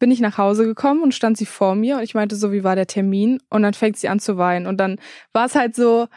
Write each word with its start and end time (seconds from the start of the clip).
bin 0.00 0.10
ich 0.10 0.20
nach 0.20 0.38
Hause 0.38 0.64
gekommen 0.64 1.02
und 1.02 1.14
stand 1.14 1.36
sie 1.36 1.46
vor 1.46 1.76
mir 1.76 1.98
und 1.98 2.02
ich 2.02 2.14
meinte 2.14 2.34
so, 2.34 2.50
wie 2.50 2.64
war 2.64 2.74
der 2.74 2.88
Termin? 2.88 3.38
Und 3.50 3.62
dann 3.62 3.74
fängt 3.74 3.98
sie 3.98 4.08
an 4.08 4.18
zu 4.18 4.36
weinen. 4.36 4.66
Und 4.66 4.78
dann 4.78 4.98
war 5.32 5.46
es 5.46 5.54
halt 5.54 5.76
so, 5.76 6.08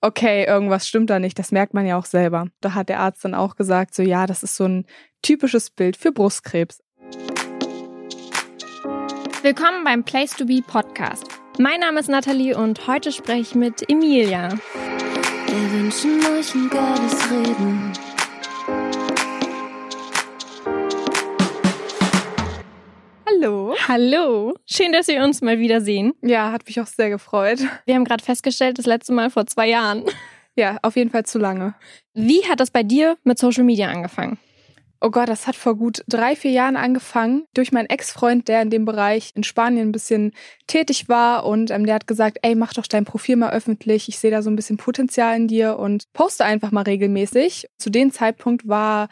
okay, 0.00 0.44
irgendwas 0.44 0.88
stimmt 0.88 1.10
da 1.10 1.20
nicht, 1.20 1.38
das 1.38 1.52
merkt 1.52 1.74
man 1.74 1.86
ja 1.86 1.96
auch 1.96 2.06
selber. 2.06 2.46
Da 2.60 2.74
hat 2.74 2.88
der 2.88 2.98
Arzt 2.98 3.24
dann 3.24 3.34
auch 3.34 3.54
gesagt, 3.54 3.94
so 3.94 4.02
ja, 4.02 4.26
das 4.26 4.42
ist 4.42 4.56
so 4.56 4.64
ein 4.64 4.86
typisches 5.22 5.70
Bild 5.70 5.96
für 5.96 6.10
Brustkrebs. 6.10 6.82
Willkommen 9.42 9.84
beim 9.84 10.02
Place 10.02 10.32
to 10.32 10.46
Be 10.46 10.62
Podcast. 10.66 11.26
Mein 11.58 11.80
Name 11.80 12.00
ist 12.00 12.08
Nathalie 12.08 12.56
und 12.56 12.86
heute 12.86 13.12
spreche 13.12 13.40
ich 13.40 13.54
mit 13.54 13.88
Emilia. 13.88 14.48
Wir 15.46 15.72
wünschen 15.72 16.20
euch 16.34 16.54
ein 16.54 16.68
geiles 16.70 17.30
Reden. 17.30 17.92
Hallo. 23.36 23.74
Hallo. 23.86 24.54
Schön, 24.64 24.92
dass 24.92 25.08
wir 25.08 25.22
uns 25.22 25.42
mal 25.42 25.58
wiedersehen. 25.58 26.14
Ja, 26.22 26.52
hat 26.52 26.66
mich 26.66 26.80
auch 26.80 26.86
sehr 26.86 27.10
gefreut. 27.10 27.58
Wir 27.84 27.94
haben 27.94 28.04
gerade 28.04 28.24
festgestellt, 28.24 28.78
das 28.78 28.86
letzte 28.86 29.12
Mal 29.12 29.30
vor 29.30 29.46
zwei 29.46 29.68
Jahren. 29.68 30.04
Ja, 30.54 30.78
auf 30.80 30.96
jeden 30.96 31.10
Fall 31.10 31.26
zu 31.26 31.38
lange. 31.38 31.74
Wie 32.14 32.44
hat 32.48 32.60
das 32.60 32.70
bei 32.70 32.82
dir 32.82 33.18
mit 33.24 33.38
Social 33.38 33.64
Media 33.64 33.88
angefangen? 33.88 34.38
Oh 35.02 35.10
Gott, 35.10 35.28
das 35.28 35.46
hat 35.46 35.54
vor 35.54 35.76
gut 35.76 36.02
drei, 36.08 36.34
vier 36.34 36.52
Jahren 36.52 36.76
angefangen 36.76 37.44
durch 37.52 37.72
meinen 37.72 37.90
Ex-Freund, 37.90 38.48
der 38.48 38.62
in 38.62 38.70
dem 38.70 38.86
Bereich 38.86 39.32
in 39.34 39.44
Spanien 39.44 39.88
ein 39.88 39.92
bisschen 39.92 40.32
tätig 40.66 41.10
war 41.10 41.44
und 41.44 41.70
ähm, 41.70 41.84
der 41.84 41.96
hat 41.96 42.06
gesagt, 42.06 42.38
ey, 42.40 42.54
mach 42.54 42.72
doch 42.72 42.86
dein 42.86 43.04
Profil 43.04 43.36
mal 43.36 43.52
öffentlich. 43.52 44.08
Ich 44.08 44.18
sehe 44.18 44.30
da 44.30 44.40
so 44.40 44.48
ein 44.48 44.56
bisschen 44.56 44.78
Potenzial 44.78 45.36
in 45.36 45.48
dir 45.48 45.78
und 45.78 46.10
poste 46.14 46.46
einfach 46.46 46.72
mal 46.72 46.82
regelmäßig. 46.82 47.66
Zu 47.76 47.90
dem 47.90 48.12
Zeitpunkt 48.12 48.66
war 48.66 49.08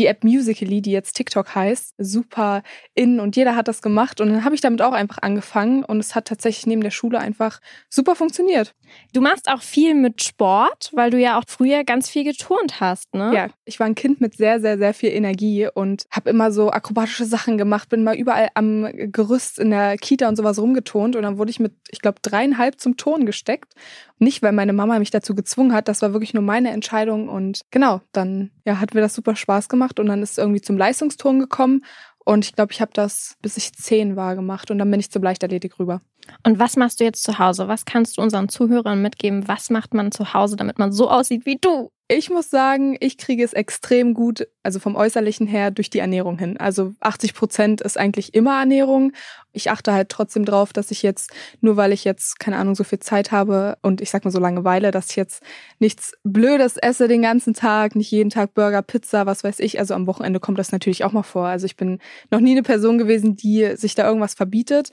die 0.00 0.06
App 0.06 0.24
Musically, 0.24 0.80
die 0.80 0.92
jetzt 0.92 1.12
TikTok 1.12 1.54
heißt, 1.54 1.94
super 1.98 2.62
in 2.94 3.20
und 3.20 3.36
jeder 3.36 3.54
hat 3.54 3.68
das 3.68 3.82
gemacht 3.82 4.20
und 4.20 4.30
dann 4.30 4.44
habe 4.44 4.54
ich 4.54 4.62
damit 4.62 4.80
auch 4.80 4.94
einfach 4.94 5.18
angefangen 5.20 5.84
und 5.84 6.00
es 6.00 6.14
hat 6.14 6.24
tatsächlich 6.24 6.66
neben 6.66 6.80
der 6.80 6.90
Schule 6.90 7.18
einfach 7.18 7.60
super 7.90 8.16
funktioniert. 8.16 8.74
Du 9.12 9.20
machst 9.20 9.48
auch 9.50 9.60
viel 9.60 9.94
mit 9.94 10.22
Sport, 10.22 10.90
weil 10.94 11.10
du 11.10 11.18
ja 11.18 11.38
auch 11.38 11.44
früher 11.46 11.84
ganz 11.84 12.08
viel 12.08 12.24
geturnt 12.24 12.80
hast, 12.80 13.14
ne? 13.14 13.30
Ja, 13.34 13.48
ich 13.66 13.78
war 13.78 13.86
ein 13.86 13.94
Kind 13.94 14.22
mit 14.22 14.36
sehr, 14.36 14.60
sehr, 14.60 14.78
sehr 14.78 14.94
viel 14.94 15.10
Energie 15.10 15.68
und 15.72 16.06
habe 16.10 16.30
immer 16.30 16.50
so 16.50 16.70
akrobatische 16.70 17.26
Sachen 17.26 17.58
gemacht, 17.58 17.90
bin 17.90 18.02
mal 18.02 18.16
überall 18.16 18.48
am 18.54 18.88
Gerüst 19.12 19.58
in 19.58 19.70
der 19.70 19.96
Kita 19.98 20.28
und 20.28 20.36
sowas 20.36 20.58
rumgetont 20.58 21.14
und 21.14 21.22
dann 21.22 21.36
wurde 21.36 21.50
ich 21.50 21.60
mit, 21.60 21.74
ich 21.90 22.00
glaube, 22.00 22.18
dreieinhalb 22.22 22.80
zum 22.80 22.96
Ton 22.96 23.26
gesteckt. 23.26 23.74
Nicht, 24.18 24.42
weil 24.42 24.52
meine 24.52 24.72
Mama 24.72 24.98
mich 24.98 25.10
dazu 25.10 25.34
gezwungen 25.34 25.72
hat, 25.72 25.88
das 25.88 26.02
war 26.02 26.12
wirklich 26.12 26.34
nur 26.34 26.42
meine 26.42 26.70
Entscheidung 26.70 27.28
und 27.28 27.62
genau, 27.70 28.00
dann 28.12 28.50
ja, 28.64 28.80
hat 28.80 28.94
mir 28.94 29.00
das 29.00 29.14
super 29.14 29.36
Spaß 29.36 29.68
gemacht 29.68 29.89
und 29.98 30.06
dann 30.06 30.22
ist 30.22 30.32
es 30.32 30.38
irgendwie 30.38 30.60
zum 30.60 30.76
Leistungston 30.76 31.40
gekommen 31.40 31.82
und 32.24 32.44
ich 32.44 32.54
glaube, 32.54 32.72
ich 32.72 32.80
habe 32.80 32.92
das, 32.94 33.36
bis 33.42 33.56
ich 33.56 33.72
zehn 33.72 34.14
war, 34.14 34.36
gemacht 34.36 34.70
und 34.70 34.78
dann 34.78 34.90
bin 34.90 35.00
ich 35.00 35.10
zur 35.10 35.22
Leichtathletik 35.22 35.78
rüber. 35.78 36.02
Und 36.44 36.58
was 36.58 36.76
machst 36.76 37.00
du 37.00 37.04
jetzt 37.04 37.22
zu 37.22 37.38
Hause? 37.38 37.68
Was 37.68 37.84
kannst 37.84 38.16
du 38.16 38.22
unseren 38.22 38.48
Zuhörern 38.48 39.02
mitgeben? 39.02 39.48
Was 39.48 39.70
macht 39.70 39.94
man 39.94 40.12
zu 40.12 40.32
Hause, 40.32 40.56
damit 40.56 40.78
man 40.78 40.92
so 40.92 41.10
aussieht 41.10 41.46
wie 41.46 41.58
du? 41.60 41.90
Ich 42.12 42.28
muss 42.28 42.50
sagen, 42.50 42.96
ich 42.98 43.18
kriege 43.18 43.44
es 43.44 43.52
extrem 43.52 44.14
gut, 44.14 44.48
also 44.64 44.80
vom 44.80 44.96
Äußerlichen 44.96 45.46
her, 45.46 45.70
durch 45.70 45.90
die 45.90 46.00
Ernährung 46.00 46.40
hin. 46.40 46.56
Also 46.56 46.92
80 46.98 47.34
Prozent 47.34 47.80
ist 47.82 47.96
eigentlich 47.96 48.34
immer 48.34 48.58
Ernährung. 48.58 49.12
Ich 49.52 49.70
achte 49.70 49.92
halt 49.92 50.08
trotzdem 50.08 50.44
drauf, 50.44 50.72
dass 50.72 50.90
ich 50.90 51.04
jetzt, 51.04 51.30
nur 51.60 51.76
weil 51.76 51.92
ich 51.92 52.02
jetzt, 52.02 52.40
keine 52.40 52.56
Ahnung, 52.56 52.74
so 52.74 52.82
viel 52.82 52.98
Zeit 52.98 53.30
habe 53.30 53.78
und 53.82 54.00
ich 54.00 54.10
sag 54.10 54.24
mal 54.24 54.32
so 54.32 54.40
Langeweile, 54.40 54.90
dass 54.90 55.10
ich 55.10 55.16
jetzt 55.16 55.44
nichts 55.78 56.14
Blödes 56.24 56.76
esse 56.78 57.06
den 57.06 57.22
ganzen 57.22 57.54
Tag, 57.54 57.94
nicht 57.94 58.10
jeden 58.10 58.30
Tag 58.30 58.54
Burger, 58.54 58.82
Pizza, 58.82 59.26
was 59.26 59.44
weiß 59.44 59.60
ich. 59.60 59.78
Also 59.78 59.94
am 59.94 60.08
Wochenende 60.08 60.40
kommt 60.40 60.58
das 60.58 60.72
natürlich 60.72 61.04
auch 61.04 61.12
mal 61.12 61.22
vor. 61.22 61.46
Also 61.46 61.66
ich 61.66 61.76
bin 61.76 62.00
noch 62.32 62.40
nie 62.40 62.52
eine 62.52 62.64
Person 62.64 62.98
gewesen, 62.98 63.36
die 63.36 63.76
sich 63.76 63.94
da 63.94 64.04
irgendwas 64.04 64.34
verbietet 64.34 64.90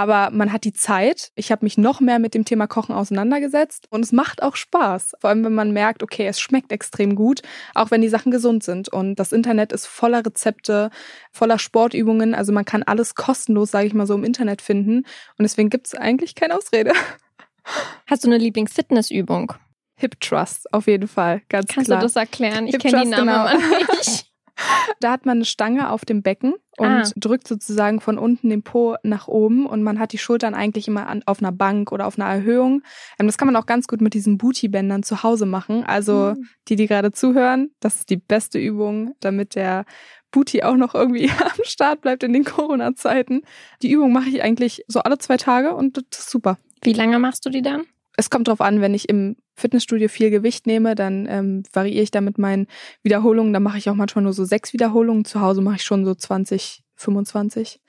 aber 0.00 0.30
man 0.34 0.50
hat 0.50 0.64
die 0.64 0.72
Zeit. 0.72 1.30
Ich 1.34 1.52
habe 1.52 1.62
mich 1.62 1.76
noch 1.76 2.00
mehr 2.00 2.18
mit 2.18 2.32
dem 2.32 2.46
Thema 2.46 2.66
Kochen 2.66 2.94
auseinandergesetzt 2.94 3.86
und 3.90 4.02
es 4.02 4.12
macht 4.12 4.42
auch 4.42 4.56
Spaß. 4.56 5.12
Vor 5.20 5.28
allem, 5.28 5.44
wenn 5.44 5.52
man 5.52 5.72
merkt, 5.72 6.02
okay, 6.02 6.26
es 6.26 6.40
schmeckt 6.40 6.72
extrem 6.72 7.14
gut, 7.14 7.42
auch 7.74 7.90
wenn 7.90 8.00
die 8.00 8.08
Sachen 8.08 8.32
gesund 8.32 8.64
sind. 8.64 8.88
Und 8.88 9.16
das 9.16 9.30
Internet 9.30 9.72
ist 9.72 9.84
voller 9.84 10.24
Rezepte, 10.24 10.88
voller 11.32 11.58
Sportübungen. 11.58 12.34
Also 12.34 12.50
man 12.50 12.64
kann 12.64 12.82
alles 12.82 13.14
kostenlos, 13.14 13.72
sage 13.72 13.88
ich 13.88 13.92
mal 13.92 14.06
so, 14.06 14.14
im 14.14 14.24
Internet 14.24 14.62
finden. 14.62 15.00
Und 15.36 15.42
deswegen 15.42 15.68
gibt 15.68 15.88
es 15.88 15.94
eigentlich 15.94 16.34
keine 16.34 16.56
Ausrede. 16.56 16.92
Hast 18.06 18.24
du 18.24 18.28
eine 18.28 18.38
Lieblingsfitnessübung? 18.38 19.52
Hip 19.96 20.18
Trust, 20.18 20.72
auf 20.72 20.86
jeden 20.86 21.08
Fall, 21.08 21.42
ganz 21.50 21.66
Kannst 21.74 21.88
klar. 21.88 22.00
Kannst 22.00 22.16
du 22.16 22.20
das 22.20 22.26
erklären? 22.26 22.66
Ich 22.66 22.78
kenne 22.78 23.02
die 23.02 23.10
Namen 23.10 23.26
genau. 23.26 23.78
nicht. 23.98 24.28
Da 25.00 25.12
hat 25.12 25.26
man 25.26 25.38
eine 25.38 25.44
Stange 25.44 25.90
auf 25.90 26.04
dem 26.04 26.22
Becken 26.22 26.54
und 26.76 26.86
ah. 26.86 27.04
drückt 27.16 27.46
sozusagen 27.46 28.00
von 28.00 28.18
unten 28.18 28.50
den 28.50 28.62
Po 28.62 28.96
nach 29.02 29.28
oben 29.28 29.66
und 29.66 29.82
man 29.82 29.98
hat 29.98 30.12
die 30.12 30.18
Schultern 30.18 30.54
eigentlich 30.54 30.88
immer 30.88 31.06
an, 31.08 31.22
auf 31.26 31.40
einer 31.40 31.52
Bank 31.52 31.92
oder 31.92 32.06
auf 32.06 32.18
einer 32.18 32.30
Erhöhung. 32.30 32.82
Ähm, 33.18 33.26
das 33.26 33.38
kann 33.38 33.46
man 33.46 33.56
auch 33.56 33.66
ganz 33.66 33.86
gut 33.86 34.00
mit 34.00 34.14
diesen 34.14 34.38
Booty-Bändern 34.38 35.02
zu 35.02 35.22
Hause 35.22 35.46
machen. 35.46 35.84
Also 35.84 36.34
mhm. 36.36 36.48
die, 36.68 36.76
die 36.76 36.86
gerade 36.86 37.12
zuhören, 37.12 37.70
das 37.80 37.96
ist 37.96 38.10
die 38.10 38.16
beste 38.16 38.58
Übung, 38.58 39.14
damit 39.20 39.54
der 39.54 39.84
Booty 40.30 40.62
auch 40.62 40.76
noch 40.76 40.94
irgendwie 40.94 41.30
am 41.38 41.64
Start 41.64 42.00
bleibt 42.00 42.22
in 42.22 42.32
den 42.32 42.44
Corona-Zeiten. 42.44 43.42
Die 43.82 43.90
Übung 43.90 44.12
mache 44.12 44.28
ich 44.28 44.42
eigentlich 44.42 44.84
so 44.88 45.00
alle 45.00 45.18
zwei 45.18 45.36
Tage 45.36 45.74
und 45.74 45.96
das 45.96 46.20
ist 46.20 46.30
super. 46.30 46.58
Wie 46.82 46.92
lange 46.92 47.18
machst 47.18 47.44
du 47.44 47.50
die 47.50 47.62
dann? 47.62 47.84
Es 48.20 48.28
kommt 48.28 48.48
drauf 48.48 48.60
an, 48.60 48.82
wenn 48.82 48.92
ich 48.92 49.08
im 49.08 49.36
Fitnessstudio 49.56 50.10
viel 50.10 50.28
Gewicht 50.28 50.66
nehme, 50.66 50.94
dann 50.94 51.26
ähm, 51.26 51.62
variiere 51.72 52.02
ich 52.02 52.10
da 52.10 52.20
mit 52.20 52.36
meinen 52.36 52.66
Wiederholungen. 53.02 53.54
Dann 53.54 53.62
mache 53.62 53.78
ich 53.78 53.88
auch 53.88 53.94
manchmal 53.94 54.22
nur 54.22 54.34
so 54.34 54.44
sechs 54.44 54.74
Wiederholungen. 54.74 55.24
Zu 55.24 55.40
Hause 55.40 55.62
mache 55.62 55.76
ich 55.76 55.84
schon 55.84 56.04
so 56.04 56.14
20, 56.14 56.84
25. 56.96 57.80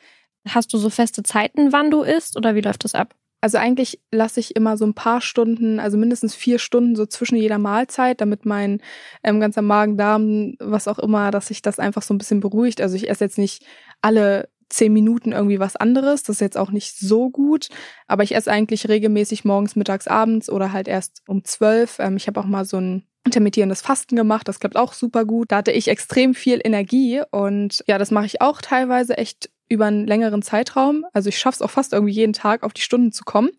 Hast 0.47 0.73
du 0.73 0.77
so 0.77 0.89
feste 0.89 1.21
Zeiten, 1.23 1.73
wann 1.73 1.91
du 1.91 2.03
isst 2.03 2.37
oder 2.37 2.55
wie 2.55 2.61
läuft 2.61 2.85
das 2.85 2.95
ab? 2.95 3.13
Also 3.41 3.57
eigentlich 3.57 3.99
lasse 4.09 4.39
ich 4.39 4.55
immer 4.55 4.77
so 4.77 4.85
ein 4.85 4.93
paar 4.93 5.19
Stunden, 5.19 5.81
also 5.81 5.97
mindestens 5.97 6.33
vier 6.33 6.59
Stunden 6.59 6.95
so 6.95 7.05
zwischen 7.05 7.35
jeder 7.35 7.57
Mahlzeit, 7.57 8.21
damit 8.21 8.45
mein 8.45 8.81
ähm, 9.23 9.41
ganzer 9.41 9.61
Magen, 9.61 9.97
Darm, 9.97 10.53
was 10.59 10.87
auch 10.87 10.99
immer, 10.99 11.31
dass 11.31 11.47
sich 11.47 11.61
das 11.61 11.77
einfach 11.77 12.03
so 12.03 12.13
ein 12.13 12.17
bisschen 12.17 12.39
beruhigt. 12.39 12.79
Also 12.79 12.95
ich 12.95 13.09
esse 13.09 13.25
jetzt 13.25 13.37
nicht 13.37 13.65
alle 14.01 14.47
zehn 14.71 14.93
Minuten 14.93 15.31
irgendwie 15.31 15.59
was 15.59 15.75
anderes. 15.75 16.23
Das 16.23 16.37
ist 16.37 16.41
jetzt 16.41 16.57
auch 16.57 16.71
nicht 16.71 16.97
so 16.97 17.29
gut. 17.29 17.67
Aber 18.07 18.23
ich 18.23 18.35
esse 18.35 18.51
eigentlich 18.51 18.87
regelmäßig 18.87 19.45
morgens, 19.45 19.75
mittags, 19.75 20.07
abends 20.07 20.49
oder 20.49 20.71
halt 20.71 20.87
erst 20.87 21.21
um 21.27 21.43
zwölf. 21.43 21.97
Ähm, 21.99 22.17
ich 22.17 22.27
habe 22.27 22.39
auch 22.39 22.45
mal 22.45 22.65
so 22.65 22.77
ein 22.77 23.03
intermittierendes 23.23 23.81
Fasten 23.81 24.15
gemacht. 24.15 24.47
Das 24.47 24.59
klappt 24.59 24.77
auch 24.77 24.93
super 24.93 25.25
gut. 25.25 25.51
Da 25.51 25.57
hatte 25.57 25.71
ich 25.71 25.87
extrem 25.87 26.33
viel 26.33 26.59
Energie 26.63 27.21
und 27.31 27.83
ja, 27.87 27.97
das 27.97 28.11
mache 28.11 28.25
ich 28.25 28.41
auch 28.41 28.61
teilweise 28.61 29.17
echt 29.17 29.49
über 29.69 29.85
einen 29.85 30.07
längeren 30.07 30.41
Zeitraum. 30.41 31.05
Also 31.13 31.29
ich 31.29 31.37
schaffe 31.37 31.55
es 31.55 31.61
auch 31.61 31.69
fast 31.69 31.93
irgendwie 31.93 32.13
jeden 32.13 32.33
Tag 32.33 32.63
auf 32.63 32.73
die 32.73 32.81
Stunden 32.81 33.11
zu 33.11 33.23
kommen. 33.23 33.51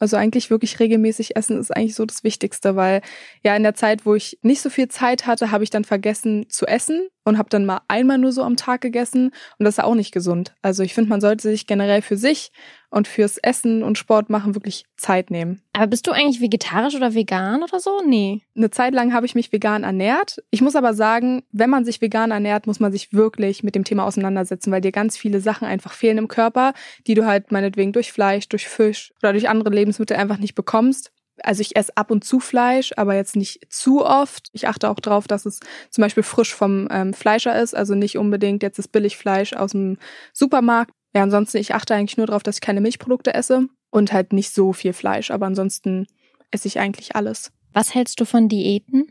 Also 0.00 0.16
eigentlich 0.16 0.50
wirklich 0.50 0.80
regelmäßig 0.80 1.36
essen 1.36 1.58
ist 1.58 1.74
eigentlich 1.74 1.94
so 1.94 2.04
das 2.04 2.24
Wichtigste, 2.24 2.74
weil 2.74 3.00
ja 3.42 3.54
in 3.54 3.62
der 3.62 3.74
Zeit, 3.74 4.04
wo 4.04 4.14
ich 4.14 4.38
nicht 4.42 4.60
so 4.60 4.68
viel 4.68 4.88
Zeit 4.88 5.26
hatte, 5.26 5.50
habe 5.52 5.62
ich 5.62 5.70
dann 5.70 5.84
vergessen 5.84 6.46
zu 6.48 6.66
essen 6.66 7.08
und 7.24 7.38
habe 7.38 7.48
dann 7.48 7.66
mal 7.66 7.80
einmal 7.88 8.18
nur 8.18 8.32
so 8.32 8.42
am 8.42 8.56
Tag 8.56 8.80
gegessen 8.80 9.32
und 9.58 9.64
das 9.64 9.78
ist 9.78 9.84
auch 9.84 9.94
nicht 9.94 10.12
gesund. 10.12 10.54
Also 10.62 10.82
ich 10.82 10.94
finde, 10.94 11.10
man 11.10 11.20
sollte 11.20 11.42
sich 11.42 11.66
generell 11.66 12.02
für 12.02 12.16
sich 12.16 12.52
und 12.90 13.08
fürs 13.08 13.38
Essen 13.38 13.82
und 13.82 13.98
Sport 13.98 14.30
machen 14.30 14.54
wirklich 14.54 14.84
Zeit 14.96 15.30
nehmen. 15.30 15.60
Aber 15.72 15.88
bist 15.88 16.06
du 16.06 16.12
eigentlich 16.12 16.40
vegetarisch 16.40 16.94
oder 16.94 17.14
vegan 17.14 17.62
oder 17.62 17.80
so? 17.80 18.00
Nee. 18.06 18.42
Eine 18.54 18.70
Zeit 18.70 18.94
lang 18.94 19.12
habe 19.12 19.26
ich 19.26 19.34
mich 19.34 19.50
vegan 19.50 19.82
ernährt. 19.82 20.42
Ich 20.50 20.60
muss 20.60 20.76
aber 20.76 20.94
sagen, 20.94 21.42
wenn 21.50 21.70
man 21.70 21.84
sich 21.84 22.00
vegan 22.00 22.30
ernährt, 22.30 22.68
muss 22.68 22.78
man 22.78 22.92
sich 22.92 23.12
wirklich 23.12 23.64
mit 23.64 23.74
dem 23.74 23.84
Thema 23.84 24.04
auseinandersetzen, 24.04 24.70
weil 24.70 24.80
dir 24.80 24.92
ganz 24.92 25.16
viele 25.16 25.40
Sachen 25.40 25.66
einfach 25.66 25.92
fehlen 25.92 26.18
im 26.18 26.28
Körper, 26.28 26.72
die 27.06 27.14
du 27.14 27.26
halt 27.26 27.50
meinetwegen 27.50 27.92
durch 27.92 28.12
Fleisch, 28.12 28.48
durch 28.48 28.68
Fisch 28.68 29.12
oder 29.22 29.32
durch 29.32 29.48
andere 29.48 29.74
Lebensmittel 29.74 30.16
einfach 30.16 30.38
nicht 30.38 30.54
bekommst. 30.54 31.10
Also 31.42 31.60
ich 31.60 31.76
esse 31.76 31.96
ab 31.96 32.10
und 32.10 32.24
zu 32.24 32.40
Fleisch, 32.40 32.92
aber 32.96 33.14
jetzt 33.14 33.36
nicht 33.36 33.72
zu 33.72 34.04
oft. 34.04 34.48
Ich 34.52 34.68
achte 34.68 34.88
auch 34.88 35.00
drauf, 35.00 35.26
dass 35.26 35.46
es 35.46 35.60
zum 35.90 36.02
Beispiel 36.02 36.22
frisch 36.22 36.54
vom 36.54 36.88
ähm, 36.90 37.12
Fleischer 37.12 37.60
ist, 37.60 37.74
also 37.74 37.94
nicht 37.94 38.18
unbedingt 38.18 38.62
jetzt 38.62 38.78
das 38.78 38.88
Billigfleisch 38.88 39.52
aus 39.52 39.72
dem 39.72 39.98
Supermarkt. 40.32 40.92
Ja, 41.14 41.22
ansonsten, 41.22 41.58
ich 41.58 41.74
achte 41.74 41.94
eigentlich 41.94 42.16
nur 42.16 42.26
darauf, 42.26 42.42
dass 42.42 42.56
ich 42.56 42.60
keine 42.60 42.80
Milchprodukte 42.80 43.34
esse 43.34 43.68
und 43.90 44.12
halt 44.12 44.32
nicht 44.32 44.52
so 44.52 44.72
viel 44.72 44.92
Fleisch, 44.92 45.30
aber 45.30 45.46
ansonsten 45.46 46.06
esse 46.50 46.68
ich 46.68 46.78
eigentlich 46.78 47.16
alles. 47.16 47.52
Was 47.72 47.94
hältst 47.94 48.20
du 48.20 48.24
von 48.24 48.48
Diäten? 48.48 49.08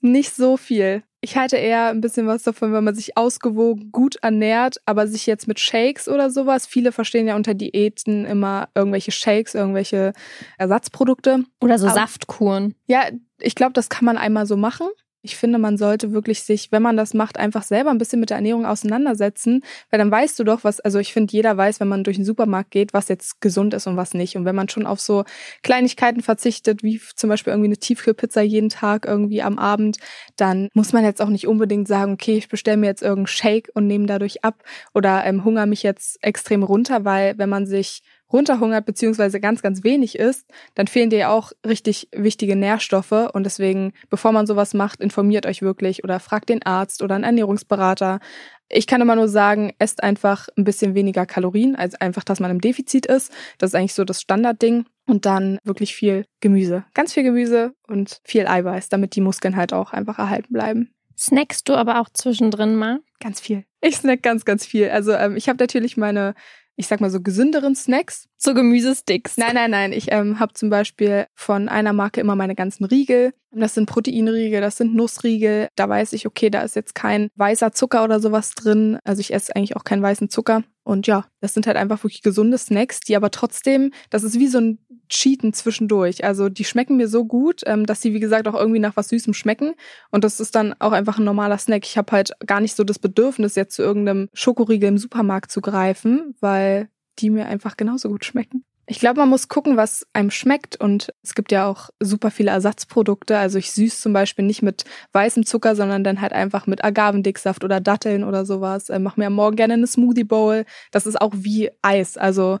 Nicht 0.00 0.34
so 0.34 0.56
viel. 0.56 1.02
Ich 1.22 1.36
halte 1.36 1.56
eher 1.56 1.88
ein 1.88 2.00
bisschen 2.00 2.26
was 2.26 2.44
davon, 2.44 2.72
wenn 2.72 2.84
man 2.84 2.94
sich 2.94 3.16
ausgewogen 3.16 3.92
gut 3.92 4.16
ernährt, 4.16 4.76
aber 4.86 5.06
sich 5.06 5.26
jetzt 5.26 5.46
mit 5.48 5.60
Shakes 5.60 6.08
oder 6.08 6.30
sowas. 6.30 6.66
Viele 6.66 6.92
verstehen 6.92 7.26
ja 7.26 7.36
unter 7.36 7.52
Diäten 7.52 8.24
immer 8.24 8.68
irgendwelche 8.74 9.10
Shakes, 9.10 9.54
irgendwelche 9.54 10.14
Ersatzprodukte. 10.56 11.44
Oder 11.60 11.78
so 11.78 11.86
aber, 11.86 11.94
Saftkuren. 11.94 12.74
Ja, 12.86 13.02
ich 13.38 13.54
glaube, 13.54 13.74
das 13.74 13.90
kann 13.90 14.06
man 14.06 14.16
einmal 14.16 14.46
so 14.46 14.56
machen. 14.56 14.88
Ich 15.22 15.36
finde, 15.36 15.58
man 15.58 15.76
sollte 15.76 16.12
wirklich 16.12 16.42
sich, 16.42 16.72
wenn 16.72 16.82
man 16.82 16.96
das 16.96 17.12
macht, 17.12 17.38
einfach 17.38 17.62
selber 17.62 17.90
ein 17.90 17.98
bisschen 17.98 18.20
mit 18.20 18.30
der 18.30 18.38
Ernährung 18.38 18.64
auseinandersetzen, 18.64 19.62
weil 19.90 19.98
dann 19.98 20.10
weißt 20.10 20.38
du 20.38 20.44
doch, 20.44 20.64
was, 20.64 20.80
also 20.80 20.98
ich 20.98 21.12
finde, 21.12 21.32
jeder 21.32 21.56
weiß, 21.56 21.78
wenn 21.80 21.88
man 21.88 22.04
durch 22.04 22.16
den 22.16 22.24
Supermarkt 22.24 22.70
geht, 22.70 22.94
was 22.94 23.08
jetzt 23.08 23.42
gesund 23.42 23.74
ist 23.74 23.86
und 23.86 23.98
was 23.98 24.14
nicht. 24.14 24.36
Und 24.36 24.46
wenn 24.46 24.54
man 24.54 24.70
schon 24.70 24.86
auf 24.86 24.98
so 24.98 25.24
Kleinigkeiten 25.62 26.22
verzichtet, 26.22 26.82
wie 26.82 27.00
zum 27.16 27.28
Beispiel 27.28 27.52
irgendwie 27.52 27.68
eine 27.68 27.76
Tiefkühlpizza 27.76 28.40
jeden 28.40 28.70
Tag 28.70 29.04
irgendwie 29.04 29.42
am 29.42 29.58
Abend, 29.58 29.98
dann 30.36 30.68
muss 30.72 30.92
man 30.94 31.04
jetzt 31.04 31.20
auch 31.20 31.28
nicht 31.28 31.46
unbedingt 31.46 31.86
sagen, 31.86 32.14
okay, 32.14 32.38
ich 32.38 32.48
bestelle 32.48 32.78
mir 32.78 32.86
jetzt 32.86 33.02
irgendeinen 33.02 33.26
Shake 33.26 33.70
und 33.74 33.86
nehme 33.86 34.06
dadurch 34.06 34.42
ab 34.42 34.62
oder 34.94 35.24
ähm, 35.26 35.44
hungere 35.44 35.66
mich 35.66 35.82
jetzt 35.82 36.22
extrem 36.22 36.62
runter, 36.62 37.04
weil 37.04 37.36
wenn 37.36 37.50
man 37.50 37.66
sich 37.66 38.02
runterhungert 38.32 38.86
beziehungsweise 38.86 39.40
ganz, 39.40 39.62
ganz 39.62 39.84
wenig 39.84 40.18
isst, 40.18 40.46
dann 40.74 40.86
fehlen 40.86 41.10
dir 41.10 41.18
ja 41.18 41.30
auch 41.30 41.52
richtig 41.66 42.08
wichtige 42.12 42.56
Nährstoffe. 42.56 43.30
Und 43.32 43.44
deswegen, 43.44 43.92
bevor 44.08 44.32
man 44.32 44.46
sowas 44.46 44.74
macht, 44.74 45.00
informiert 45.00 45.46
euch 45.46 45.62
wirklich 45.62 46.04
oder 46.04 46.20
fragt 46.20 46.48
den 46.48 46.62
Arzt 46.62 47.02
oder 47.02 47.14
einen 47.14 47.24
Ernährungsberater. 47.24 48.20
Ich 48.68 48.86
kann 48.86 49.00
immer 49.00 49.16
nur 49.16 49.28
sagen, 49.28 49.72
esst 49.78 50.02
einfach 50.02 50.48
ein 50.56 50.64
bisschen 50.64 50.94
weniger 50.94 51.26
Kalorien, 51.26 51.74
also 51.74 51.96
einfach, 51.98 52.22
dass 52.22 52.38
man 52.38 52.52
im 52.52 52.60
Defizit 52.60 53.06
ist. 53.06 53.32
Das 53.58 53.70
ist 53.70 53.74
eigentlich 53.74 53.94
so 53.94 54.04
das 54.04 54.20
Standardding. 54.20 54.84
Und 55.06 55.26
dann 55.26 55.58
wirklich 55.64 55.96
viel 55.96 56.24
Gemüse. 56.38 56.84
Ganz 56.94 57.14
viel 57.14 57.24
Gemüse 57.24 57.72
und 57.88 58.20
viel 58.22 58.46
Eiweiß, 58.46 58.90
damit 58.90 59.16
die 59.16 59.20
Muskeln 59.20 59.56
halt 59.56 59.72
auch 59.72 59.92
einfach 59.92 60.20
erhalten 60.20 60.52
bleiben. 60.52 60.92
Snackst 61.18 61.68
du 61.68 61.74
aber 61.74 62.00
auch 62.00 62.08
zwischendrin 62.10 62.76
mal? 62.76 63.00
Ganz 63.18 63.40
viel. 63.40 63.64
Ich 63.82 63.96
snack 63.96 64.22
ganz, 64.22 64.46
ganz 64.46 64.64
viel. 64.64 64.88
Also 64.88 65.12
ähm, 65.12 65.36
ich 65.36 65.48
habe 65.48 65.62
natürlich 65.62 65.96
meine 65.96 66.34
ich 66.80 66.86
sag 66.88 67.00
mal 67.00 67.10
so 67.10 67.20
gesünderen 67.20 67.76
Snacks. 67.76 68.29
So 68.42 68.54
Gemüsesticks. 68.54 69.36
Nein, 69.36 69.54
nein, 69.54 69.70
nein. 69.70 69.92
Ich 69.92 70.10
ähm, 70.10 70.40
habe 70.40 70.54
zum 70.54 70.70
Beispiel 70.70 71.26
von 71.34 71.68
einer 71.68 71.92
Marke 71.92 72.22
immer 72.22 72.36
meine 72.36 72.54
ganzen 72.54 72.86
Riegel. 72.86 73.34
Das 73.50 73.74
sind 73.74 73.84
Proteinriegel, 73.84 74.62
das 74.62 74.78
sind 74.78 74.94
Nussriegel. 74.94 75.68
Da 75.76 75.90
weiß 75.90 76.14
ich, 76.14 76.26
okay, 76.26 76.48
da 76.48 76.62
ist 76.62 76.74
jetzt 76.74 76.94
kein 76.94 77.28
weißer 77.34 77.72
Zucker 77.72 78.02
oder 78.02 78.18
sowas 78.18 78.52
drin. 78.52 78.98
Also 79.04 79.20
ich 79.20 79.34
esse 79.34 79.54
eigentlich 79.54 79.76
auch 79.76 79.84
keinen 79.84 80.02
weißen 80.02 80.30
Zucker. 80.30 80.62
Und 80.84 81.06
ja, 81.06 81.26
das 81.42 81.52
sind 81.52 81.66
halt 81.66 81.76
einfach 81.76 82.02
wirklich 82.02 82.22
gesunde 82.22 82.56
Snacks, 82.56 83.00
die 83.00 83.14
aber 83.14 83.30
trotzdem, 83.30 83.92
das 84.08 84.22
ist 84.22 84.38
wie 84.38 84.48
so 84.48 84.58
ein 84.58 84.78
Cheaten 85.10 85.52
zwischendurch. 85.52 86.24
Also 86.24 86.48
die 86.48 86.64
schmecken 86.64 86.96
mir 86.96 87.08
so 87.08 87.26
gut, 87.26 87.60
ähm, 87.66 87.84
dass 87.84 88.00
sie, 88.00 88.14
wie 88.14 88.20
gesagt, 88.20 88.48
auch 88.48 88.54
irgendwie 88.54 88.80
nach 88.80 88.96
was 88.96 89.08
Süßem 89.08 89.34
schmecken. 89.34 89.74
Und 90.10 90.24
das 90.24 90.40
ist 90.40 90.54
dann 90.54 90.74
auch 90.78 90.92
einfach 90.92 91.18
ein 91.18 91.24
normaler 91.24 91.58
Snack. 91.58 91.84
Ich 91.84 91.98
habe 91.98 92.12
halt 92.12 92.32
gar 92.46 92.62
nicht 92.62 92.74
so 92.74 92.84
das 92.84 92.98
Bedürfnis, 92.98 93.54
jetzt 93.54 93.74
zu 93.74 93.82
irgendeinem 93.82 94.30
Schokoriegel 94.32 94.88
im 94.88 94.98
Supermarkt 94.98 95.50
zu 95.50 95.60
greifen, 95.60 96.34
weil 96.40 96.88
die 97.20 97.30
mir 97.30 97.46
einfach 97.46 97.76
genauso 97.76 98.08
gut 98.08 98.24
schmecken. 98.24 98.64
Ich 98.86 98.98
glaube, 98.98 99.20
man 99.20 99.28
muss 99.28 99.46
gucken, 99.46 99.76
was 99.76 100.04
einem 100.12 100.32
schmeckt. 100.32 100.74
Und 100.74 101.12
es 101.22 101.36
gibt 101.36 101.52
ja 101.52 101.68
auch 101.68 101.90
super 102.00 102.32
viele 102.32 102.50
Ersatzprodukte. 102.50 103.38
Also 103.38 103.56
ich 103.58 103.70
süß 103.70 104.00
zum 104.00 104.12
Beispiel 104.12 104.44
nicht 104.44 104.62
mit 104.62 104.84
weißem 105.12 105.46
Zucker, 105.46 105.76
sondern 105.76 106.02
dann 106.02 106.20
halt 106.20 106.32
einfach 106.32 106.66
mit 106.66 106.82
Agavendicksaft 106.82 107.62
oder 107.62 107.80
Datteln 107.80 108.24
oder 108.24 108.44
sowas. 108.44 108.88
Äh, 108.88 108.98
mach 108.98 109.16
mir 109.16 109.28
am 109.28 109.34
Morgen 109.34 109.54
gerne 109.54 109.74
eine 109.74 109.86
Smoothie 109.86 110.24
Bowl. 110.24 110.64
Das 110.90 111.06
ist 111.06 111.20
auch 111.20 111.32
wie 111.36 111.70
Eis. 111.82 112.16
Also 112.16 112.58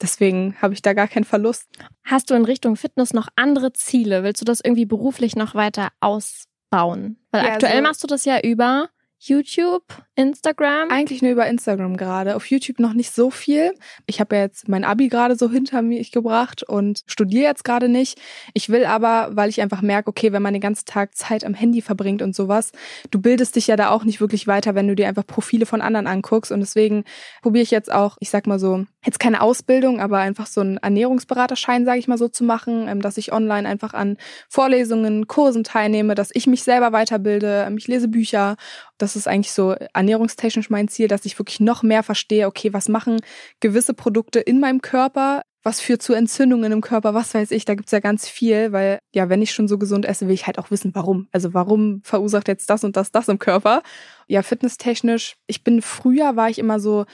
Deswegen 0.00 0.56
habe 0.62 0.72
ich 0.72 0.82
da 0.82 0.94
gar 0.94 1.08
keinen 1.08 1.24
Verlust. 1.24 1.68
Hast 2.04 2.30
du 2.30 2.34
in 2.34 2.44
Richtung 2.44 2.76
Fitness 2.76 3.12
noch 3.12 3.28
andere 3.36 3.72
Ziele? 3.72 4.22
Willst 4.22 4.40
du 4.40 4.44
das 4.44 4.60
irgendwie 4.64 4.86
beruflich 4.86 5.36
noch 5.36 5.54
weiter 5.54 5.88
ausbauen? 6.00 7.18
Weil 7.30 7.44
ja, 7.44 7.52
aktuell 7.52 7.72
also 7.74 7.82
machst 7.82 8.02
du 8.02 8.06
das 8.06 8.24
ja 8.24 8.40
über 8.40 8.88
YouTube, 9.18 9.84
Instagram? 10.20 10.90
Eigentlich 10.90 11.22
nur 11.22 11.32
über 11.32 11.46
Instagram 11.46 11.96
gerade. 11.96 12.36
Auf 12.36 12.44
YouTube 12.50 12.78
noch 12.78 12.92
nicht 12.92 13.14
so 13.14 13.30
viel. 13.30 13.72
Ich 14.04 14.20
habe 14.20 14.36
ja 14.36 14.42
jetzt 14.42 14.68
mein 14.68 14.84
Abi 14.84 15.08
gerade 15.08 15.34
so 15.34 15.50
hinter 15.50 15.80
mich 15.80 16.12
gebracht 16.12 16.62
und 16.62 17.02
studiere 17.06 17.44
jetzt 17.44 17.64
gerade 17.64 17.88
nicht. 17.88 18.20
Ich 18.52 18.68
will 18.68 18.84
aber, 18.84 19.30
weil 19.32 19.48
ich 19.48 19.62
einfach 19.62 19.80
merke, 19.80 20.10
okay, 20.10 20.32
wenn 20.32 20.42
man 20.42 20.52
den 20.52 20.60
ganzen 20.60 20.84
Tag 20.84 21.16
Zeit 21.16 21.42
am 21.42 21.54
Handy 21.54 21.80
verbringt 21.80 22.20
und 22.20 22.36
sowas, 22.36 22.72
du 23.10 23.18
bildest 23.18 23.56
dich 23.56 23.66
ja 23.66 23.76
da 23.76 23.88
auch 23.88 24.04
nicht 24.04 24.20
wirklich 24.20 24.46
weiter, 24.46 24.74
wenn 24.74 24.88
du 24.88 24.94
dir 24.94 25.08
einfach 25.08 25.26
Profile 25.26 25.64
von 25.64 25.80
anderen 25.80 26.06
anguckst. 26.06 26.52
Und 26.52 26.60
deswegen 26.60 27.04
probiere 27.40 27.62
ich 27.62 27.70
jetzt 27.70 27.90
auch, 27.90 28.18
ich 28.20 28.28
sag 28.28 28.46
mal 28.46 28.58
so, 28.58 28.84
jetzt 29.02 29.20
keine 29.20 29.40
Ausbildung, 29.40 30.00
aber 30.00 30.18
einfach 30.18 30.46
so 30.46 30.60
einen 30.60 30.76
Ernährungsberaterschein, 30.76 31.86
sage 31.86 31.98
ich 31.98 32.08
mal 32.08 32.18
so, 32.18 32.28
zu 32.28 32.44
machen, 32.44 32.88
ähm, 32.88 33.00
dass 33.00 33.16
ich 33.16 33.32
online 33.32 33.66
einfach 33.66 33.94
an 33.94 34.18
Vorlesungen, 34.50 35.26
Kursen 35.26 35.64
teilnehme, 35.64 36.14
dass 36.14 36.30
ich 36.34 36.46
mich 36.46 36.62
selber 36.62 36.92
weiterbilde, 36.92 37.64
ähm, 37.66 37.78
ich 37.78 37.88
lese 37.88 38.08
Bücher 38.08 38.56
das 39.00 39.16
ist 39.16 39.26
eigentlich 39.26 39.52
so 39.52 39.74
ernährungstechnisch 40.10 40.70
mein 40.70 40.88
Ziel, 40.88 41.08
dass 41.08 41.24
ich 41.24 41.38
wirklich 41.38 41.60
noch 41.60 41.82
mehr 41.82 42.02
verstehe, 42.02 42.46
okay, 42.46 42.72
was 42.72 42.88
machen 42.88 43.20
gewisse 43.60 43.94
Produkte 43.94 44.40
in 44.40 44.58
meinem 44.58 44.82
Körper, 44.82 45.42
was 45.62 45.80
führt 45.80 46.02
zu 46.02 46.14
Entzündungen 46.14 46.72
im 46.72 46.80
Körper, 46.80 47.14
was 47.14 47.34
weiß 47.34 47.50
ich, 47.52 47.64
da 47.64 47.74
gibt's 47.74 47.92
ja 47.92 48.00
ganz 48.00 48.28
viel, 48.28 48.72
weil 48.72 48.98
ja, 49.14 49.28
wenn 49.28 49.42
ich 49.42 49.52
schon 49.52 49.68
so 49.68 49.78
gesund 49.78 50.06
esse, 50.06 50.26
will 50.26 50.34
ich 50.34 50.46
halt 50.46 50.58
auch 50.58 50.70
wissen, 50.70 50.94
warum. 50.94 51.28
Also 51.32 51.54
warum 51.54 52.00
verursacht 52.02 52.48
jetzt 52.48 52.70
das 52.70 52.82
und 52.82 52.96
das 52.96 53.12
das 53.12 53.28
im 53.28 53.38
Körper? 53.38 53.82
Ja, 54.26 54.42
fitnesstechnisch, 54.42 55.36
ich 55.46 55.62
bin 55.62 55.80
früher 55.82 56.34
war 56.34 56.50
ich 56.50 56.58
immer 56.58 56.80
so 56.80 57.04